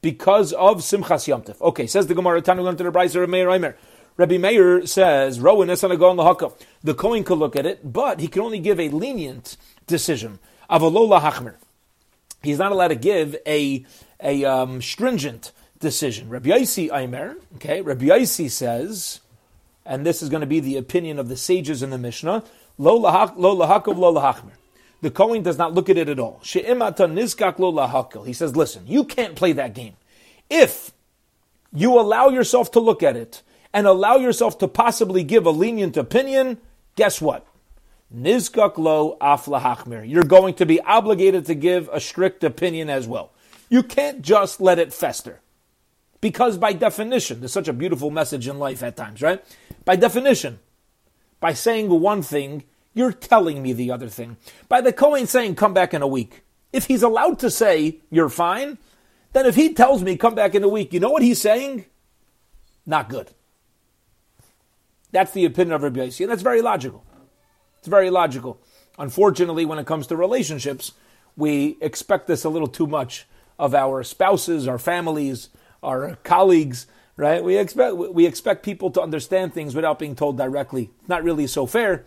[0.00, 1.60] because of Simchas Yom Tov.
[1.60, 3.74] Okay, says the Gemara, Tanu to the Braisa of Meir Eimer.
[4.16, 6.58] Rabbi Meir says, Rowan Esanagon Lahaka.
[6.82, 9.56] The Kohen could look at it, but he can only give a lenient
[9.86, 10.38] decision.
[10.70, 11.56] Avalola Hachmer.
[12.42, 13.84] He's not allowed to give a,
[14.20, 16.30] a um, stringent decision.
[16.30, 19.20] Rabbi Yossi Eimer, okay, Rabbi Yossi says,
[19.84, 22.42] and this is going to be the opinion of the sages in the Mishnah,
[22.78, 24.52] Lo lahakov lo lahachmer
[25.06, 26.40] the Kohen does not look at it at all.
[26.42, 29.94] He says, listen, you can't play that game.
[30.50, 30.90] If
[31.72, 35.96] you allow yourself to look at it and allow yourself to possibly give a lenient
[35.96, 36.58] opinion,
[36.96, 37.46] guess what?
[38.12, 40.10] Nizkak lo aflahachmir.
[40.10, 43.30] You're going to be obligated to give a strict opinion as well.
[43.68, 45.40] You can't just let it fester.
[46.20, 49.44] Because by definition, there's such a beautiful message in life at times, right?
[49.84, 50.58] By definition,
[51.38, 52.64] by saying one thing,
[52.96, 54.38] you're telling me the other thing.
[54.70, 56.42] By the Kohen saying, come back in a week.
[56.72, 58.78] If he's allowed to say, you're fine,
[59.34, 61.84] then if he tells me, come back in a week, you know what he's saying?
[62.86, 63.32] Not good.
[65.12, 67.04] That's the opinion of Rabbi Yossi, and that's very logical.
[67.78, 68.60] It's very logical.
[68.98, 70.92] Unfortunately, when it comes to relationships,
[71.36, 73.26] we expect this a little too much
[73.58, 75.50] of our spouses, our families,
[75.82, 76.86] our colleagues,
[77.18, 77.44] right?
[77.44, 80.90] We expect we expect people to understand things without being told directly.
[81.08, 82.06] Not really so fair.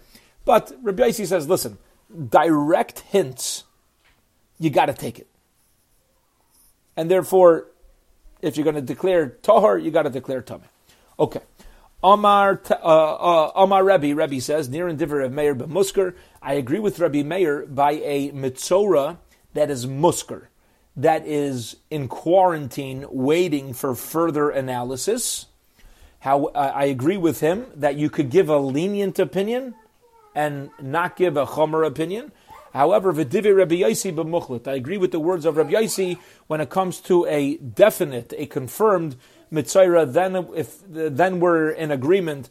[0.50, 1.78] But Rabbi Yossi says, listen,
[2.12, 3.66] direct hints,
[4.58, 5.28] you got to take it.
[6.98, 7.68] And therefore,
[8.42, 10.64] if you're going to declare Tahar, you got to declare Tameh.
[11.20, 11.42] Okay.
[12.04, 16.16] Amar, uh, uh, Amar Rebbe, Rebbe says, near and diver of Meir Musker.
[16.42, 19.18] I agree with Rebbe Meir by a mitzora
[19.54, 20.48] that is musker,
[20.96, 25.46] that is in quarantine, waiting for further analysis.
[26.22, 29.76] How uh, I agree with him that you could give a lenient opinion
[30.36, 32.32] and not give a chomer opinion.
[32.74, 34.68] However, v'divi Rabbi Yossi b'muchlit.
[34.68, 38.46] I agree with the words of Rabbi Yossi when it comes to a definite, a
[38.46, 39.15] confirmed
[39.52, 40.12] mitzayra.
[40.12, 42.50] Then, if then we're in agreement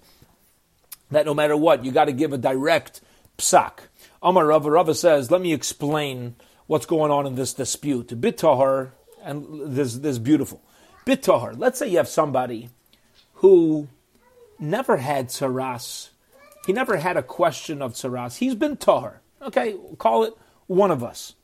[1.11, 3.01] that no matter what, you got to give a direct
[3.38, 3.81] psak.
[4.23, 6.35] Amar Rava Rava says, let me explain
[6.67, 8.09] what's going on in this dispute.
[8.09, 8.91] Bitahar,
[9.23, 10.62] and this this beautiful
[11.07, 11.59] bitahar.
[11.59, 12.71] Let's say you have somebody
[13.35, 13.88] who
[14.59, 16.11] never had tsaras
[16.68, 18.37] he never had a question of tsaras.
[18.37, 19.22] He's been tahar.
[19.40, 20.35] Okay, call it
[20.66, 21.35] one of us.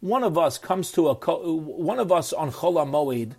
[0.00, 3.36] One of us comes to a one of us on Chol Moed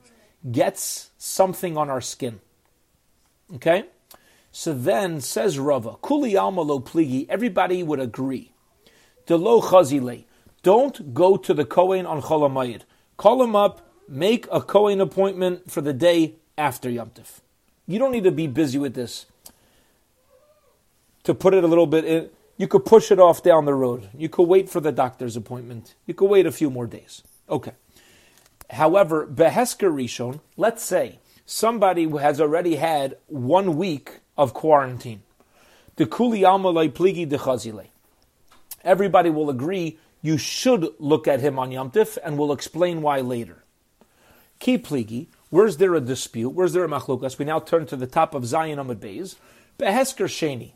[0.49, 2.39] gets something on our skin.
[3.55, 3.83] Okay,
[4.49, 7.25] so then says Rava, Kuli alma lo pligi.
[7.27, 8.53] Everybody would agree.
[9.25, 10.23] De lo chazile.
[10.63, 12.83] Don't go to the Kohen on Chol Moed.
[13.17, 13.91] Call him up.
[14.07, 17.41] Make a Kohen appointment for the day after Yom Tif.
[17.85, 19.25] You don't need to be busy with this
[21.25, 24.09] to put it a little bit in, you could push it off down the road.
[24.17, 25.95] You could wait for the doctor's appointment.
[26.05, 27.21] You could wait a few more days.
[27.49, 27.73] Okay.
[28.69, 35.21] However, Behesker Rishon, let's say somebody has already had one week of quarantine.
[35.97, 37.87] The kuli almalai pligi de chazile.
[38.83, 43.19] Everybody will agree you should look at him on Yom Tif, and we'll explain why
[43.19, 43.63] later.
[44.59, 46.49] Ki pligi, where's there a dispute?
[46.49, 47.37] Where's there a machlukas?
[47.37, 49.35] We now turn to the top of Zayin Amud Beis.
[49.77, 50.71] Behesker Sheni,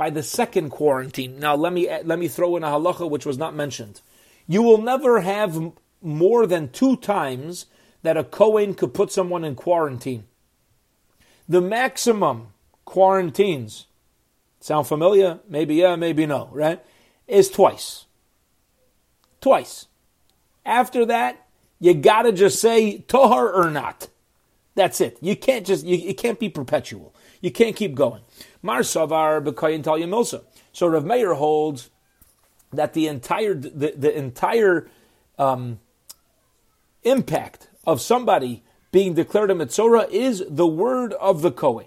[0.00, 1.38] by the second quarantine.
[1.38, 4.00] Now let me let me throw in a halacha which was not mentioned.
[4.46, 7.66] You will never have more than two times
[8.00, 10.24] that a Kohen could put someone in quarantine.
[11.46, 12.54] The maximum
[12.86, 13.88] quarantines,
[14.58, 15.40] sound familiar?
[15.46, 16.82] Maybe yeah, maybe no, right?
[17.28, 18.06] Is twice.
[19.42, 19.86] Twice.
[20.64, 21.46] After that,
[21.78, 24.08] you gotta just say Tahar or not.
[24.74, 25.18] That's it.
[25.20, 27.14] You can't just, you, can't be perpetual.
[27.42, 28.22] You can't keep going.
[28.62, 30.42] Mar Savar B'Kayin Milsa.
[30.72, 31.90] So Rav Meir holds
[32.72, 34.88] that the entire, the, the entire
[35.38, 35.80] um,
[37.02, 41.86] impact of somebody being declared a Mitzorah is the word of the Kohen.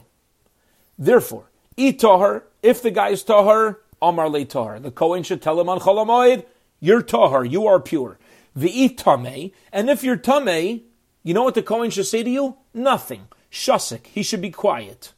[0.98, 4.80] Therefore, Itahar, if the guy is Tahar, Amar Le Tahar.
[4.80, 6.46] The Kohen should tell him on Chol HaMoed,
[6.80, 8.20] you're Tahar, you are pure.
[8.56, 10.82] The Itame, and if you're Tame,
[11.24, 12.58] you know what the Kohen should say to you?
[12.74, 13.28] Nothing.
[13.52, 15.14] Shasik, he should be quiet.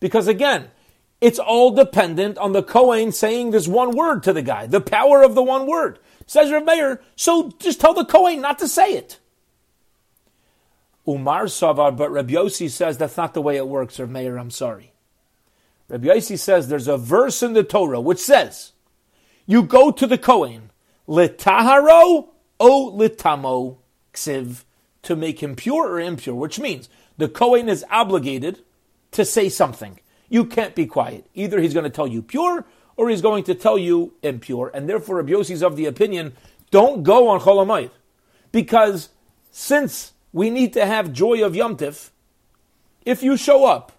[0.00, 0.70] Because again,
[1.20, 5.22] it's all dependent on the Kohen saying this one word to the guy, the power
[5.22, 5.98] of the one word.
[6.26, 9.18] Says Rav Meir, so just tell the Kohen not to say it.
[11.08, 14.50] Umar Savar, but Rabbi Yossi says that's not the way it works, Rav Meir, I'm
[14.50, 14.92] sorry.
[15.88, 18.72] Rabbi Yossi says there's a verse in the Torah which says,
[19.46, 20.70] you go to the Kohen,
[21.08, 22.28] litaharo
[22.60, 23.78] o litamo
[24.12, 24.64] ksiv,
[25.02, 28.62] to make him pure or impure, which means the Kohen is obligated
[29.12, 30.00] to say something.
[30.28, 31.26] You can't be quiet.
[31.34, 32.64] Either he's going to tell you pure
[32.96, 34.70] or he's going to tell you impure.
[34.74, 36.34] And therefore, Rabbi is of the opinion,
[36.70, 37.90] don't go on Chol HaMoed.
[38.52, 39.10] Because
[39.50, 42.10] since we need to have joy of Yom Tif.
[43.04, 43.92] If you show up,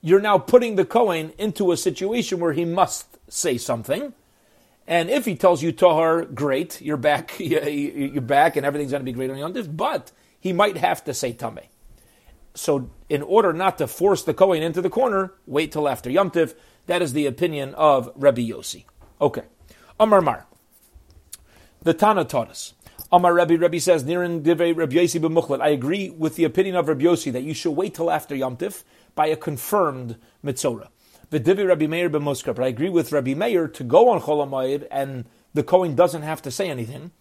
[0.00, 4.12] you're now putting the Kohen into a situation where he must say something.
[4.86, 9.04] And if he tells you Tahar, great, you're back, you're back, and everything's going to
[9.04, 9.52] be great on Yom.
[9.76, 11.66] But he might have to say Tameh.
[12.54, 16.30] So, in order not to force the Kohen into the corner, wait till after Yom
[16.30, 16.54] Tif.
[16.86, 18.84] That is the opinion of Rabbi Yossi.
[19.20, 19.42] Okay.
[19.98, 20.46] Amar Mar.
[21.82, 22.74] The Tana taught us
[23.14, 25.60] Amar Rabbi, Rabbi says, Nirin Divrei Rabbi Yossi b'muchlat.
[25.60, 28.56] I agree with the opinion of Rabbi Yossi that you should wait till after Yom
[28.56, 28.82] Tif
[29.14, 30.88] by a confirmed mitzora.
[31.30, 32.56] The Divrei Rabbi Meir b'muskar.
[32.56, 36.42] But I agree with Rabbi Meir to go on Chol and the Kohen doesn't have
[36.42, 37.12] to say anything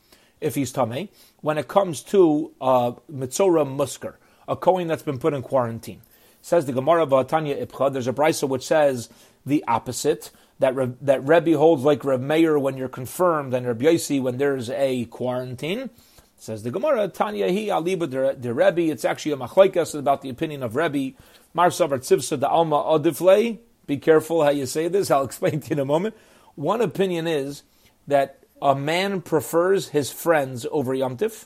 [0.42, 1.10] if he's Tameh
[1.42, 4.16] when it comes to uh, mitzora muskar,
[4.48, 6.02] a Kohen that's been put in quarantine.
[6.42, 9.10] Says the Gemara Vatanya Ipcha, there's a braisa which says
[9.46, 13.82] the opposite that Re, that Rebbe holds like Reb Meir when you're confirmed, and Reb
[13.82, 15.90] Yossi when there's a quarantine.
[16.38, 18.10] Says the Gemara, Tanya hi aliba
[18.42, 18.92] de Rebbe.
[18.92, 21.16] It's actually a machlaikas about the opinion of Rebbe.
[21.54, 23.60] Mar savar tzivsa de alma odiflei.
[23.88, 25.10] Be careful how you say this.
[25.12, 26.16] I'll explain to you in a moment.
[26.56, 27.64] One opinion is
[28.08, 31.46] that a man prefers his friends over yomtiv.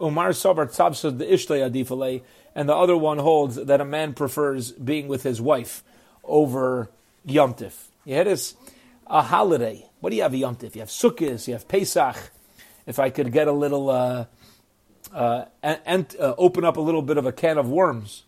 [0.00, 2.22] Umar savar tzavsa de ishtay adifalei.
[2.54, 5.84] And the other one holds that a man prefers being with his wife
[6.24, 6.90] over
[7.26, 7.72] yomtiv.
[8.04, 8.54] You had this
[9.06, 9.86] a holiday.
[10.00, 10.36] What do you have a?
[10.36, 12.16] You have Sukkot, you have Pesach.
[12.86, 14.24] If I could get a little, uh,
[15.12, 18.24] uh, and, uh, open up a little bit of a can of worms,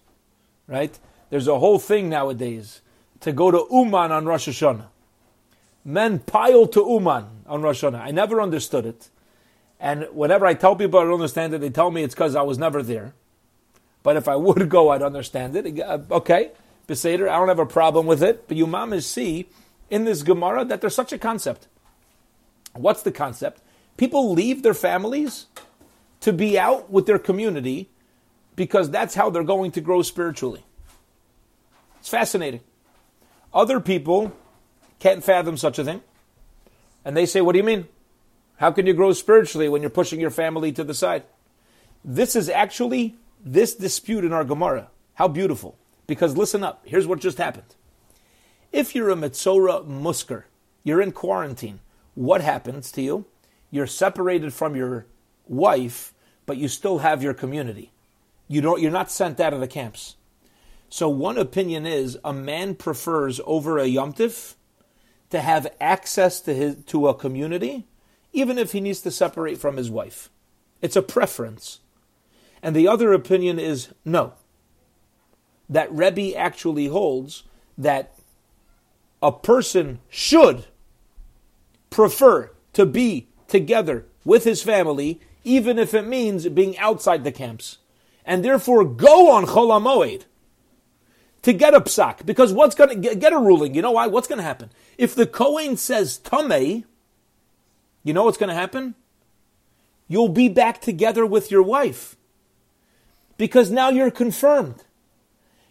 [0.67, 0.97] right?
[1.31, 2.81] There's a whole thing nowadays
[3.21, 4.87] to go to Uman on Rosh Hashanah.
[5.85, 8.01] Men pile to Uman on Rosh Hashanah.
[8.01, 9.09] I never understood it.
[9.83, 12.43] And whenever I tell people I don't understand it, they tell me it's because I
[12.43, 13.15] was never there.
[14.05, 15.81] But if I would go, I'd understand it.
[15.81, 16.53] Uh, okay,
[16.87, 18.47] Beseder, I don't have a problem with it.
[18.47, 19.49] But you mamas see
[19.91, 21.67] in this Gemara that there's such a concept.
[22.75, 23.61] What's the concept?
[23.97, 25.47] People leave their families
[26.21, 27.91] to be out with their community
[28.55, 30.65] because that's how they're going to grow spiritually.
[31.99, 32.61] It's fascinating.
[33.53, 34.33] Other people
[35.01, 36.03] can't fathom such a thing.
[37.05, 37.89] And they say, What do you mean?
[38.63, 41.25] How can you grow spiritually when you're pushing your family to the side?
[42.05, 44.89] This is actually this dispute in our Gemara.
[45.15, 45.77] How beautiful.
[46.07, 47.75] Because listen up, here's what just happened.
[48.71, 50.45] If you're a Metzora Musker,
[50.85, 51.81] you're in quarantine,
[52.15, 53.25] what happens to you?
[53.73, 55.07] You're separated from your
[55.49, 56.15] wife,
[56.47, 57.91] but you still have your community.
[58.47, 60.15] You don't, you're not sent out of the camps.
[60.89, 64.55] So one opinion is a man prefers over a yomtiv
[65.31, 67.89] to have access to his to a community,
[68.33, 70.31] even if he needs to separate from his wife.
[70.81, 71.81] It's a preference.
[72.63, 74.35] And the other opinion is no.
[75.69, 77.45] That Rebbe actually holds
[77.79, 78.15] that
[79.23, 80.67] a person should
[81.91, 87.79] prefer to be together with his family, even if it means being outside the camps,
[88.25, 90.25] and therefore go on Chol HaMoed
[91.43, 92.25] to get a psak.
[92.25, 93.75] Because what's going to get a ruling?
[93.75, 94.07] You know why?
[94.07, 94.71] What's going to happen?
[94.97, 96.85] If the Kohen says Tameh,
[98.03, 98.95] you know what's going to happen?
[100.09, 102.17] You'll be back together with your wife.
[103.37, 104.85] Because now you're confirmed.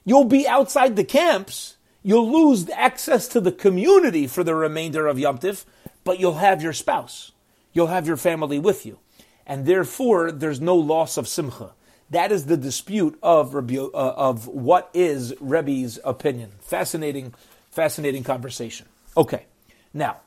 [0.03, 1.77] You'll be outside the camps.
[2.03, 5.65] You'll lose access to the community for the remainder of Yom Tif,
[6.03, 7.31] but you'll have your spouse.
[7.73, 8.99] You'll have your family with you.
[9.45, 11.73] And therefore, there's no loss of simcha.
[12.09, 16.51] That is the dispute of uh, of what is Rebbe's opinion.
[16.59, 17.33] Fascinating,
[17.69, 18.87] fascinating conversation.
[19.15, 19.45] Okay,
[19.93, 20.19] now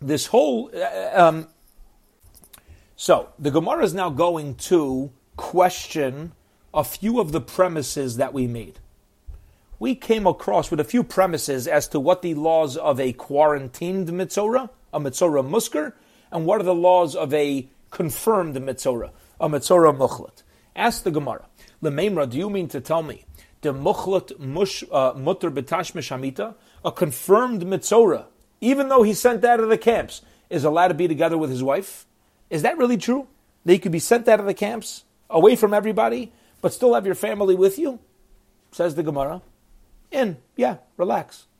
[0.00, 1.48] this whole uh, um,
[3.00, 6.32] so the Gemara is now going to question
[6.74, 8.80] a few of the premises that we made.
[9.78, 14.08] We came across with a few premises as to what the laws of a quarantined
[14.08, 15.92] mitzora, a mitzora musker,
[16.32, 20.42] and what are the laws of a confirmed mitzora, a mitzora muchlat.
[20.74, 21.46] Ask the Gemara,
[21.80, 23.24] Lememra, do you mean to tell me
[23.60, 28.24] the muchlat mush uh, mutter mishamita, a confirmed mitzora,
[28.60, 31.62] even though he's sent out of the camps, is allowed to be together with his
[31.62, 32.06] wife?
[32.50, 33.28] Is that really true?
[33.64, 37.06] That you could be sent out of the camps, away from everybody, but still have
[37.06, 38.00] your family with you?
[38.72, 39.42] Says the Gemara.
[40.10, 41.46] In, yeah, relax.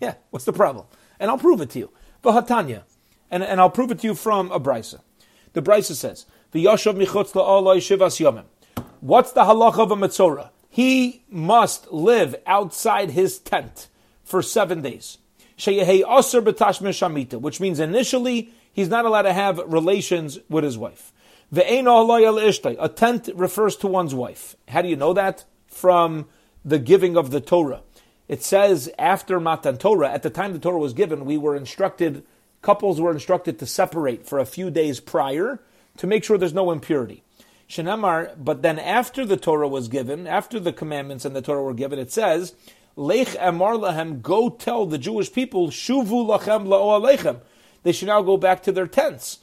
[0.00, 0.86] Yeah, what's the problem?
[1.20, 1.90] And I'll prove it to you.
[2.24, 2.84] Vahatanya.
[3.30, 5.00] And, and I'll prove it to you from a braisa.
[5.52, 6.24] The braisa says,
[6.54, 8.44] "V'yashav michutz la'oloi shivas yomim."
[9.00, 10.48] What's the halacha of a Metzora?
[10.70, 13.88] He must live outside his tent
[14.24, 15.18] for seven days.
[17.40, 21.12] Which means initially he's not allowed to have relations with his wife.
[21.54, 24.56] A tent refers to one's wife.
[24.68, 25.44] How do you know that?
[25.66, 26.26] From
[26.64, 27.82] the giving of the Torah.
[28.28, 32.24] It says after Matan Torah, at the time the Torah was given, we were instructed,
[32.62, 35.60] couples were instructed to separate for a few days prior
[35.98, 37.22] to make sure there's no impurity.
[37.68, 41.74] Shenamar, but then after the Torah was given, after the commandments and the Torah were
[41.74, 42.54] given, it says,
[42.96, 47.40] Lech Amar Lahem, go tell the Jewish people, Shuvu Lachem La'oalechem.
[47.82, 49.38] They should now go back to their tents.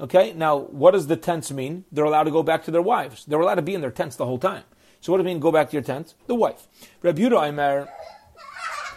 [0.00, 1.84] Okay, now what does the tents mean?
[1.92, 3.24] They're allowed to go back to their wives.
[3.24, 4.64] They're allowed to be in their tents the whole time.
[5.00, 6.14] So what does it mean, go back to your tent?
[6.26, 6.66] The wife.
[7.02, 7.88] Rabbi Yehuda Aimer,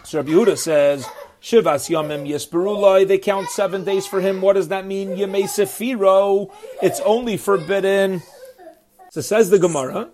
[0.04, 1.06] so Rabbi says,
[1.40, 4.40] Shivas Yomim Yisperulai, they count seven days for him.
[4.40, 5.10] What does that mean?
[5.10, 6.50] Yemei Sefiro,
[6.82, 8.22] it's only forbidden
[9.10, 10.10] so says the Gemara,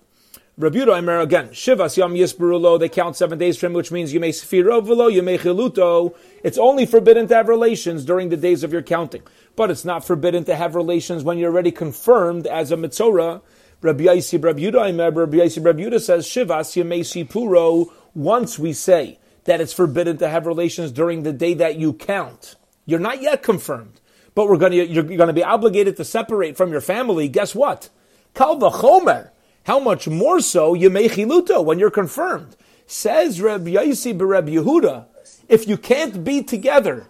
[0.56, 4.20] Rabbi Yehuda again, Shivas Yom Yisberulo, they count seven days from him, which means you
[4.20, 6.14] may Sfirovelo, you may Chiluto.
[6.44, 9.22] It's only forbidden to have relations during the days of your counting.
[9.56, 13.42] But it's not forbidden to have relations when you're already confirmed as a Mitzora.
[13.82, 19.18] Rabbi Yaisi Rabbi Yehuda Rabbi Yaisi Rabbi Yehuda says, Shivas Yemei Puro, once we say
[19.46, 22.54] that it's forbidden to have relations during the day that you count,
[22.86, 24.00] you're not yet confirmed.
[24.36, 27.26] But we're going to, you're going to be obligated to separate from your family.
[27.26, 27.88] Guess what?
[28.34, 29.30] Kal v'chomer.
[29.64, 32.54] How much more so Yemei Chiluto when you're confirmed?
[32.86, 35.06] Says Reb Yaisi Reb Yehuda,
[35.48, 37.06] if you can't be together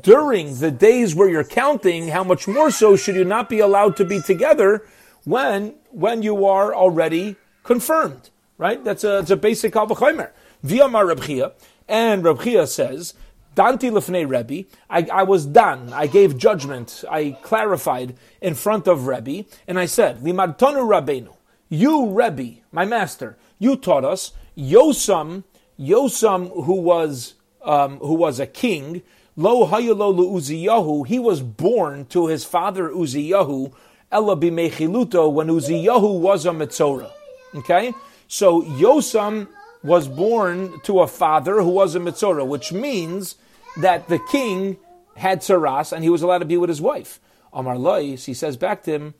[0.00, 3.96] during the days where you're counting, how much more so should you not be allowed
[3.98, 4.84] to be together
[5.24, 8.30] when when you are already confirmed?
[8.58, 8.82] Right?
[8.82, 10.30] That's a, it's a basic Kal v'chomer.
[10.64, 11.52] V'yamar Reb Chia,
[11.86, 13.14] and Reb Chia says
[13.54, 15.92] Danti lefnei Rebbe, I, I, was done.
[15.92, 17.04] I gave judgment.
[17.08, 21.34] I clarified in front of Rebbe, and I said, Limadtonu Rabbeinu,
[21.72, 25.44] you Rebbe, my master, you taught us, Yosam,
[25.80, 29.00] Yosam, who was um, who was a king,
[29.36, 33.72] Lo Hayalo Uziyahu, he was born to his father Uziyahu,
[34.10, 37.10] Ella Bimechiluto, when Uziyahu was a Mitzora.
[37.54, 37.94] Okay?
[38.28, 39.48] So Yosam
[39.82, 43.36] was born to a father who was a Mitzora, which means
[43.78, 44.76] that the king
[45.16, 47.18] had tsaras and he was allowed to be with his wife.
[47.52, 49.14] Amar Lois, he says back to him,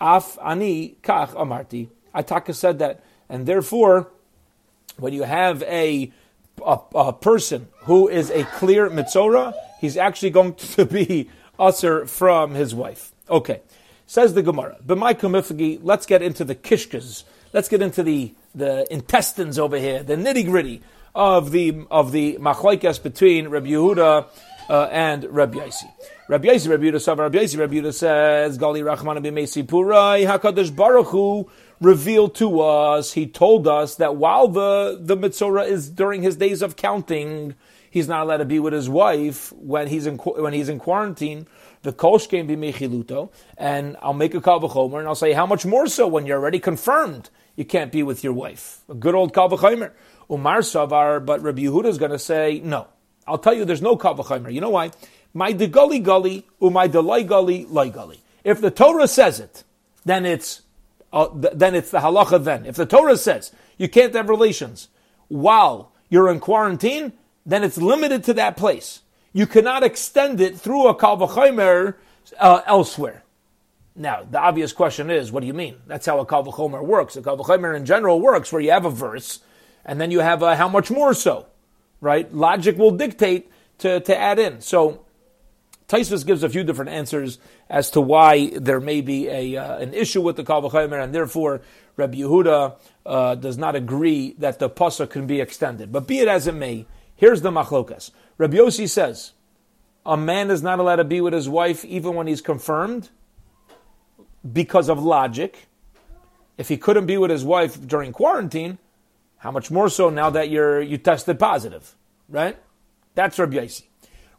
[0.00, 1.88] Af ani kach amarti.
[2.14, 3.02] Ataka said that.
[3.28, 4.10] And therefore,
[4.96, 6.12] when you have a,
[6.64, 12.54] a, a person who is a clear Mitzora, he's actually going to be usher from
[12.54, 13.12] his wife.
[13.28, 13.60] Okay.
[14.06, 17.22] Says the Gemara, B'mai kumifagi, let's get into the kishkas.
[17.52, 20.82] Let's get into the, the intestines over here, the nitty gritty
[21.14, 24.26] of the of the between Rabbi Yehuda
[24.68, 25.90] uh, and Rabbi Yaisi.
[26.30, 31.08] Rabbi Yaisi, Rabbi Yehuda, Rabbi Yaisi, Rabbi Yehuda says, "Gali Rachman b'Meisi Purai Hakadosh Baruch
[31.08, 31.50] Hu
[31.80, 33.14] revealed to us.
[33.14, 37.56] He told us that while the the mitzvah is during his days of counting,
[37.90, 41.48] he's not allowed to be with his wife when he's in when he's in quarantine."
[41.82, 44.64] The kosh can be mechiluto, and I'll make a kal
[44.96, 48.22] and I'll say, how much more so when you're already confirmed you can't be with
[48.22, 48.82] your wife?
[48.88, 52.86] A good old kal Umar Savar, but Rabbi Yehuda is going to say, no.
[53.26, 54.52] I'll tell you, there's no Kavachimer.
[54.52, 54.90] You know why?
[55.32, 58.22] My de gully gully, umay de lay gully, lay gully.
[58.44, 59.64] If the Torah says it,
[60.04, 60.62] then it's,
[61.12, 62.66] uh, th- then it's the halacha then.
[62.66, 64.88] If the Torah says you can't have relations
[65.28, 67.12] while you're in quarantine,
[67.46, 69.02] then it's limited to that place.
[69.32, 71.94] You cannot extend it through a Kalvachomer
[72.38, 73.22] uh, elsewhere.
[73.94, 75.76] Now, the obvious question is, what do you mean?
[75.86, 77.16] That's how a Kalvachomer works.
[77.16, 79.40] A Kalvachomer in general works where you have a verse,
[79.84, 81.46] and then you have a how much more so,
[82.00, 82.32] right?
[82.34, 84.60] Logic will dictate to, to add in.
[84.60, 85.04] So,
[85.90, 89.92] Tosfos gives a few different answers as to why there may be a uh, an
[89.92, 91.62] issue with the Kalvachomer, and therefore
[91.96, 95.90] Rabbi Yehuda uh, does not agree that the pasuk can be extended.
[95.90, 96.86] But be it as it may,
[97.16, 98.12] here's the machlokas.
[98.38, 99.32] Rabbi Yossi says,
[100.06, 103.10] a man is not allowed to be with his wife even when he's confirmed
[104.50, 105.66] because of logic.
[106.56, 108.78] If he couldn't be with his wife during quarantine,
[109.38, 111.96] how much more so now that you're you tested positive,
[112.28, 112.56] right?
[113.16, 113.89] That's Rabbi Yossi.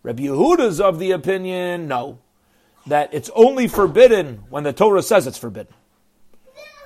[0.04, 2.20] Rabbi Yehuda's of the opinion, no,
[2.88, 5.74] that it's only forbidden when the Torah says it's forbidden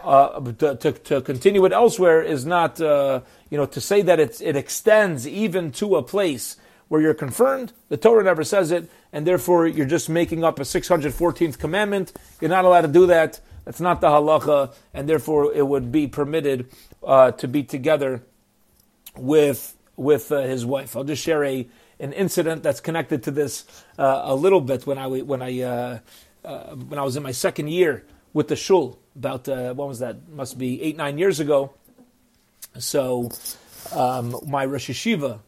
[0.06, 4.20] uh, to, to, to, continue it elsewhere is not, uh, you know, to say that
[4.20, 6.58] it's, it extends even to a place
[6.88, 7.74] where you're confirmed.
[7.90, 12.14] The Torah never says it, and therefore you're just making up a 614th commandment.
[12.40, 13.40] You're not allowed to do that.
[13.66, 16.70] That's not the halacha, and therefore it would be permitted
[17.04, 18.22] uh, to be together
[19.18, 20.96] with with uh, his wife.
[20.96, 21.68] I'll just share a
[22.00, 23.66] an incident that's connected to this
[23.98, 24.86] uh, a little bit.
[24.86, 26.00] When I when I uh,
[26.76, 30.28] when I was in my second year with the shul, about uh, what was that?
[30.30, 31.74] Must be eight nine years ago.
[32.78, 33.30] So
[33.94, 35.40] um, my Rosh Yeshiva,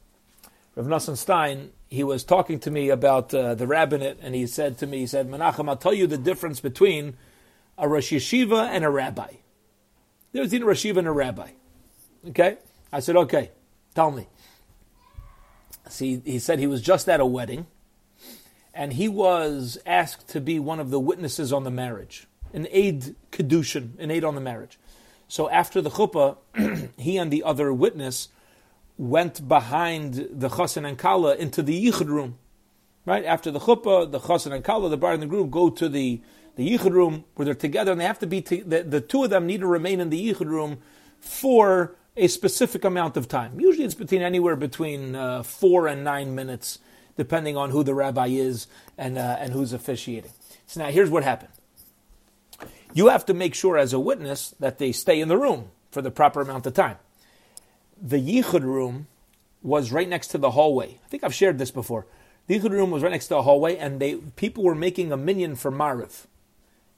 [0.75, 4.77] Rav Nassan Stein, he was talking to me about uh, the rabbinate, and he said
[4.79, 7.15] to me, he said, Menachem, I'll tell you the difference between
[7.77, 9.33] a Rosh Yeshiva and a rabbi.
[10.31, 11.51] There's a Rosh Yeshiva and a rabbi.
[12.29, 12.57] Okay?
[12.91, 13.51] I said, okay,
[13.95, 14.27] tell me.
[15.89, 17.67] See, he said he was just at a wedding,
[18.73, 23.15] and he was asked to be one of the witnesses on the marriage an aid
[23.31, 24.79] kedushin, an aid on the marriage.
[25.27, 26.37] So after the chuppah,
[26.97, 28.29] he and the other witness
[28.97, 32.37] went behind the chassan and kala into the yichud room.
[33.05, 35.89] Right after the chuppah, the chassan and kala, the bride and the groom, go to
[35.89, 36.21] the
[36.55, 39.23] the yichud room where they're together, and they have to be to, the, the two
[39.23, 40.79] of them need to remain in the yichud room
[41.19, 43.59] for a specific amount of time.
[43.59, 46.79] Usually, it's between anywhere between uh, four and nine minutes,
[47.15, 50.31] depending on who the rabbi is and uh, and who's officiating.
[50.65, 51.51] So now, here's what happened
[52.93, 56.01] you have to make sure as a witness that they stay in the room for
[56.01, 56.97] the proper amount of time.
[58.01, 59.07] The yichud room
[59.61, 60.99] was right next to the hallway.
[61.05, 62.07] I think I've shared this before.
[62.47, 65.17] The yichud room was right next to the hallway, and they people were making a
[65.17, 66.25] minyan for Mariv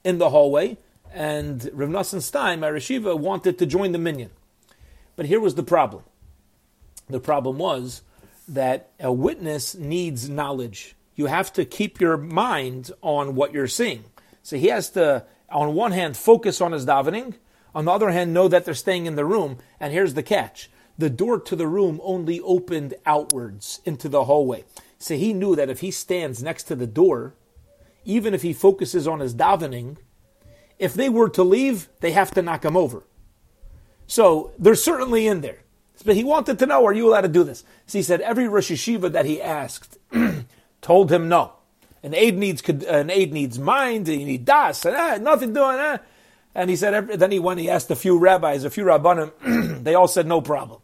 [0.02, 0.78] in the hallway,
[1.12, 4.30] and Rav Nassan Stein, my wanted to join the minyan.
[5.20, 6.04] But here was the problem.
[7.10, 8.00] The problem was
[8.48, 10.96] that a witness needs knowledge.
[11.14, 14.04] You have to keep your mind on what you're seeing.
[14.42, 17.34] So he has to on one hand, focus on his davening.
[17.74, 19.58] On the other hand, know that they're staying in the room.
[19.78, 24.64] And here's the catch the door to the room only opened outwards into the hallway.
[24.98, 27.34] So he knew that if he stands next to the door,
[28.06, 29.98] even if he focuses on his davening,
[30.78, 33.02] if they were to leave, they have to knock him over.
[34.10, 35.58] So they're certainly in there.
[36.04, 37.62] But he wanted to know, are you allowed to do this?
[37.86, 39.98] So he said every Rosh that he asked
[40.82, 41.52] told him no.
[42.02, 44.08] An aid needs could an aid needs mind.
[44.08, 45.78] You need das and eh, nothing doing.
[45.78, 45.98] Eh.
[46.56, 47.20] And he said.
[47.20, 47.60] Then he went.
[47.60, 49.84] He asked a few rabbis, a few rabbanim.
[49.84, 50.80] they all said no problem.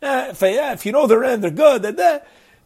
[0.00, 1.84] Eh, if, eh, if, you know they're in, they're good.
[1.84, 2.20] And, eh.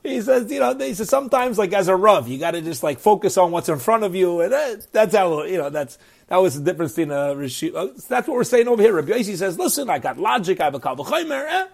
[0.05, 2.85] He says, you know, he says sometimes like as a rav, you got to just
[2.85, 4.53] like focus on what's in front of you, and
[4.93, 5.99] that's how you know that's
[6.35, 7.72] that was the difference between a rishi.
[7.72, 8.93] Uh, that's what we're saying over here.
[8.93, 10.61] Rabbi Yossi says, listen, I got logic.
[10.61, 11.47] I have a kavachaymer.
[11.49, 11.66] Eh?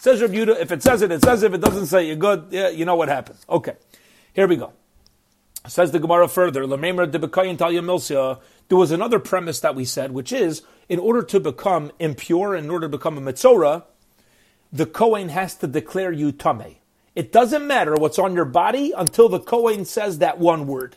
[0.00, 1.46] Says Rabbi Yudah, if it says it, it says it.
[1.46, 2.46] If it doesn't say, you're good.
[2.50, 3.38] Yeah, you know what happened.
[3.48, 3.76] Okay,
[4.32, 4.72] here we go.
[5.68, 11.22] Says the Gemara further, there was another premise that we said, which is, in order
[11.22, 13.84] to become impure, in order to become a Mitzorah,
[14.72, 16.78] the Kohen has to declare you Tameh.
[17.14, 20.96] It doesn't matter what's on your body until the Kohen says that one word.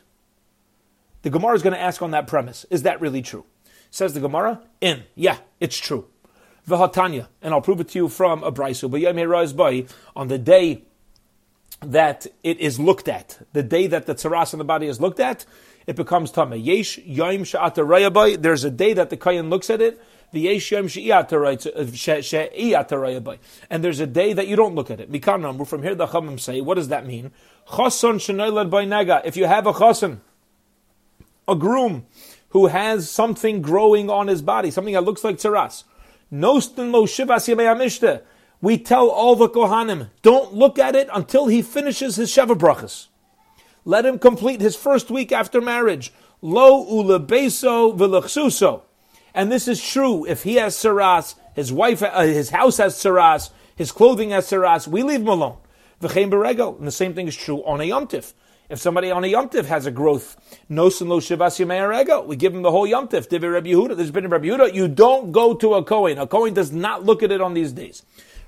[1.21, 3.45] The Gemara is going to ask on that premise, is that really true?
[3.89, 6.07] Says the Gemara, in, yeah, it's true.
[6.67, 9.89] V'hatanya, and I'll prove it to you from a braisa.
[10.15, 10.83] On the day
[11.81, 15.19] that it is looked at, the day that the tzaras on the body is looked
[15.19, 15.45] at,
[15.87, 16.55] it becomes tama.
[16.55, 20.01] Yesh yom she'ata There's a day that the kayan looks at it.
[20.31, 21.59] The yesh yom she'ata
[23.69, 25.11] And there's a day that you don't look at it.
[25.11, 27.31] Mikan from here the chamim say, what does that mean?
[27.67, 29.21] Chason shenoilad by naga.
[29.25, 30.19] If you have a chason,
[31.51, 32.05] a groom
[32.49, 35.83] who has something growing on his body, something that looks like tzaras,
[36.31, 38.21] lo
[38.61, 43.07] we tell all the Kohanim, don't look at it until he finishes his Sheva Brachas.
[43.83, 46.13] Let him complete his first week after marriage.
[46.41, 48.81] Lo ulebeso v'lechsuso.
[49.33, 53.49] And this is true if he has tsaras, his wife, uh, his house has tsaras,
[53.75, 55.57] his clothing has tsaras, we leave him alone.
[56.01, 56.77] V'chein beregel.
[56.77, 58.33] And the same thing is true on a yomtiv.
[58.71, 60.37] If somebody on a yomtiv has a growth,
[60.69, 61.59] nos and lo shivas
[61.89, 63.27] regel, we give him the whole yomtiv.
[63.27, 66.17] Divi Rabbi Yehuda, there's been a Rabbi Yehuda, you don't go to a Kohen.
[66.17, 68.03] A Kohen does not look at it on these days.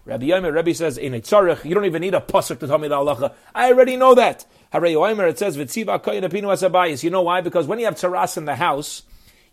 [0.06, 2.78] Rabbi Yomer, Rabbi says, in a tzarech, you don't even need a pasuk to tell
[2.78, 3.34] me the halacha.
[3.54, 4.46] I already know that.
[4.74, 7.04] It says, koyin apinu.
[7.04, 7.42] You know why?
[7.42, 9.04] Because when you have tzaras in the house,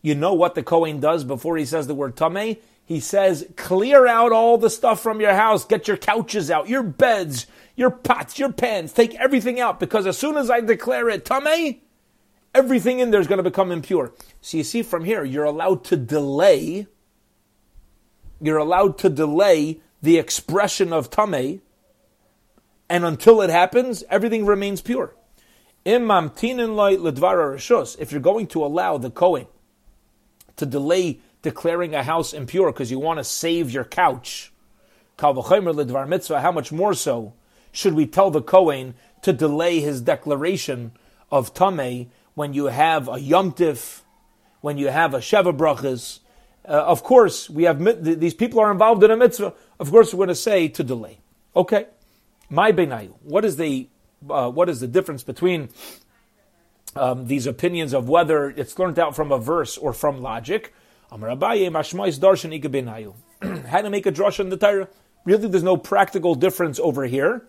[0.02, 2.58] you know what the Kohen does before he says the word tameh?
[2.84, 5.64] He says, clear out all the stuff from your house.
[5.64, 7.46] Get your couches out, your beds,
[7.80, 8.92] your pots, your pans.
[8.92, 11.78] Take everything out because as soon as I declare it tameh,
[12.54, 14.12] everything in there is going to become impure.
[14.42, 16.88] So you see from here, you're allowed to delay.
[18.38, 21.62] You're allowed to delay the expression of tameh,
[22.90, 25.14] and until it happens, everything remains pure.
[25.86, 26.02] If
[28.12, 29.46] you're going to allow the Kohen
[30.56, 34.52] to delay declaring a house impure because you want to save your couch,
[35.18, 35.32] how
[36.52, 37.32] much more so
[37.72, 40.92] should we tell the Kohen to delay his declaration
[41.30, 44.02] of Tameh when you have a Yomtiv,
[44.60, 46.20] when you have a Sheva Brachas?
[46.66, 49.54] Uh, of course, we have these people are involved in a mitzvah.
[49.78, 51.18] Of course, we're going to say to delay.
[51.56, 51.86] Okay,
[52.48, 53.14] my benayu.
[53.22, 53.88] What is the
[54.28, 55.70] uh, what is the difference between
[56.94, 60.74] um, these opinions of whether it's learned out from a verse or from logic?
[61.10, 64.88] How to make a drush in the Torah?
[65.24, 67.46] Really, there's no practical difference over here,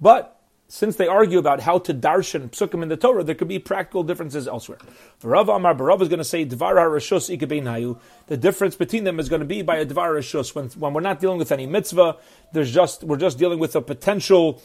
[0.00, 0.38] but
[0.70, 4.02] since they argue about how to darshan psukim in the Torah, there could be practical
[4.02, 4.78] differences elsewhere.
[5.22, 7.98] Rav Amar Barav is going to say dvar harashus ikabeinayu.
[8.26, 10.54] The difference between them is going to be by a dvar harashus.
[10.54, 12.16] When when we're not dealing with any mitzvah,
[12.52, 14.62] there's just we're just dealing with a potential,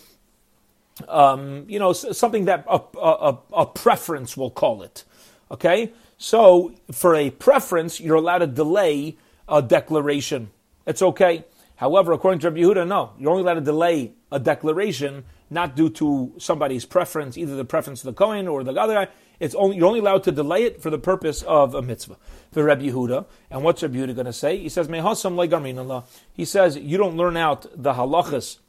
[1.08, 5.06] um, you know, something that a, a, a preference we'll call it.
[5.52, 9.18] Okay, so for a preference, you're allowed to delay
[9.48, 10.52] a declaration.
[10.86, 11.46] It's okay.
[11.84, 15.90] However, according to Rabbi Yehuda, no, you're only allowed to delay a declaration not due
[15.90, 19.08] to somebody's preference, either the preference of the Kohen or the other guy.
[19.42, 22.16] It's only you're only allowed to delay it for the purpose of a mitzvah.
[22.54, 24.60] For Rabbi Yehuda, and what's Rabbi Yehuda going to say?
[24.60, 28.60] He says, "Mehasam legarmin He says you don't learn out the halachas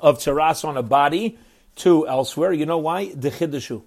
[0.00, 1.36] of tsaras on a body
[1.82, 2.52] to elsewhere.
[2.52, 3.12] You know why?
[3.12, 3.82] The chiddushu,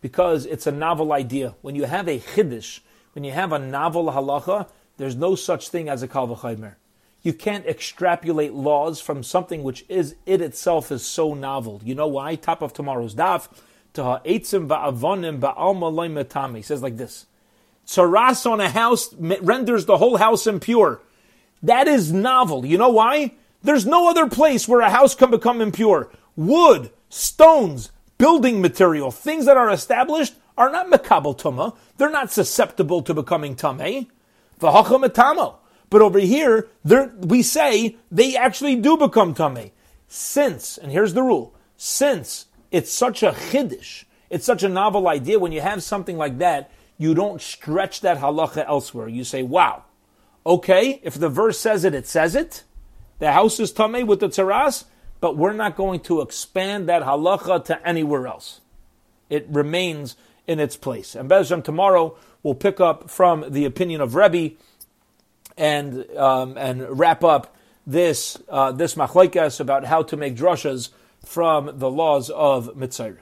[0.00, 1.54] because it's a novel idea.
[1.60, 2.80] When you have a chiddush,
[3.12, 6.76] when you have a novel halacha, there's no such thing as a kal v'chaymer
[7.28, 11.78] you can't extrapolate laws from something which is it itself is so novel.
[11.84, 12.36] You know why?
[12.36, 13.48] Top of tomorrow's daf.
[13.92, 14.22] to
[16.56, 17.26] He says like this.
[17.86, 21.02] Tsaras on a house renders the whole house impure.
[21.62, 22.64] That is novel.
[22.64, 23.34] You know why?
[23.62, 26.10] There's no other place where a house can become impure.
[26.34, 31.76] Wood, stones, building material, things that are established are not mekabel tuma.
[31.98, 34.06] They're not susceptible to becoming tameh.
[34.60, 35.58] V'hacha
[35.90, 39.72] but over here, we say they actually do become tamei.
[40.06, 45.38] Since, and here's the rule, since it's such a chiddush, it's such a novel idea,
[45.38, 49.08] when you have something like that, you don't stretch that halacha elsewhere.
[49.08, 49.84] You say, wow,
[50.44, 52.64] okay, if the verse says it, it says it.
[53.18, 54.84] The house is tamei with the tzaras,
[55.20, 58.60] but we're not going to expand that halacha to anywhere else.
[59.30, 60.16] It remains
[60.46, 61.14] in its place.
[61.14, 64.56] And Bezram, tomorrow we'll pick up from the opinion of Rebbe
[65.58, 67.56] and um, and wrap up
[67.86, 70.90] this uh, this machlaikas about how to make drushas
[71.24, 73.18] from the laws of Mitzrayim.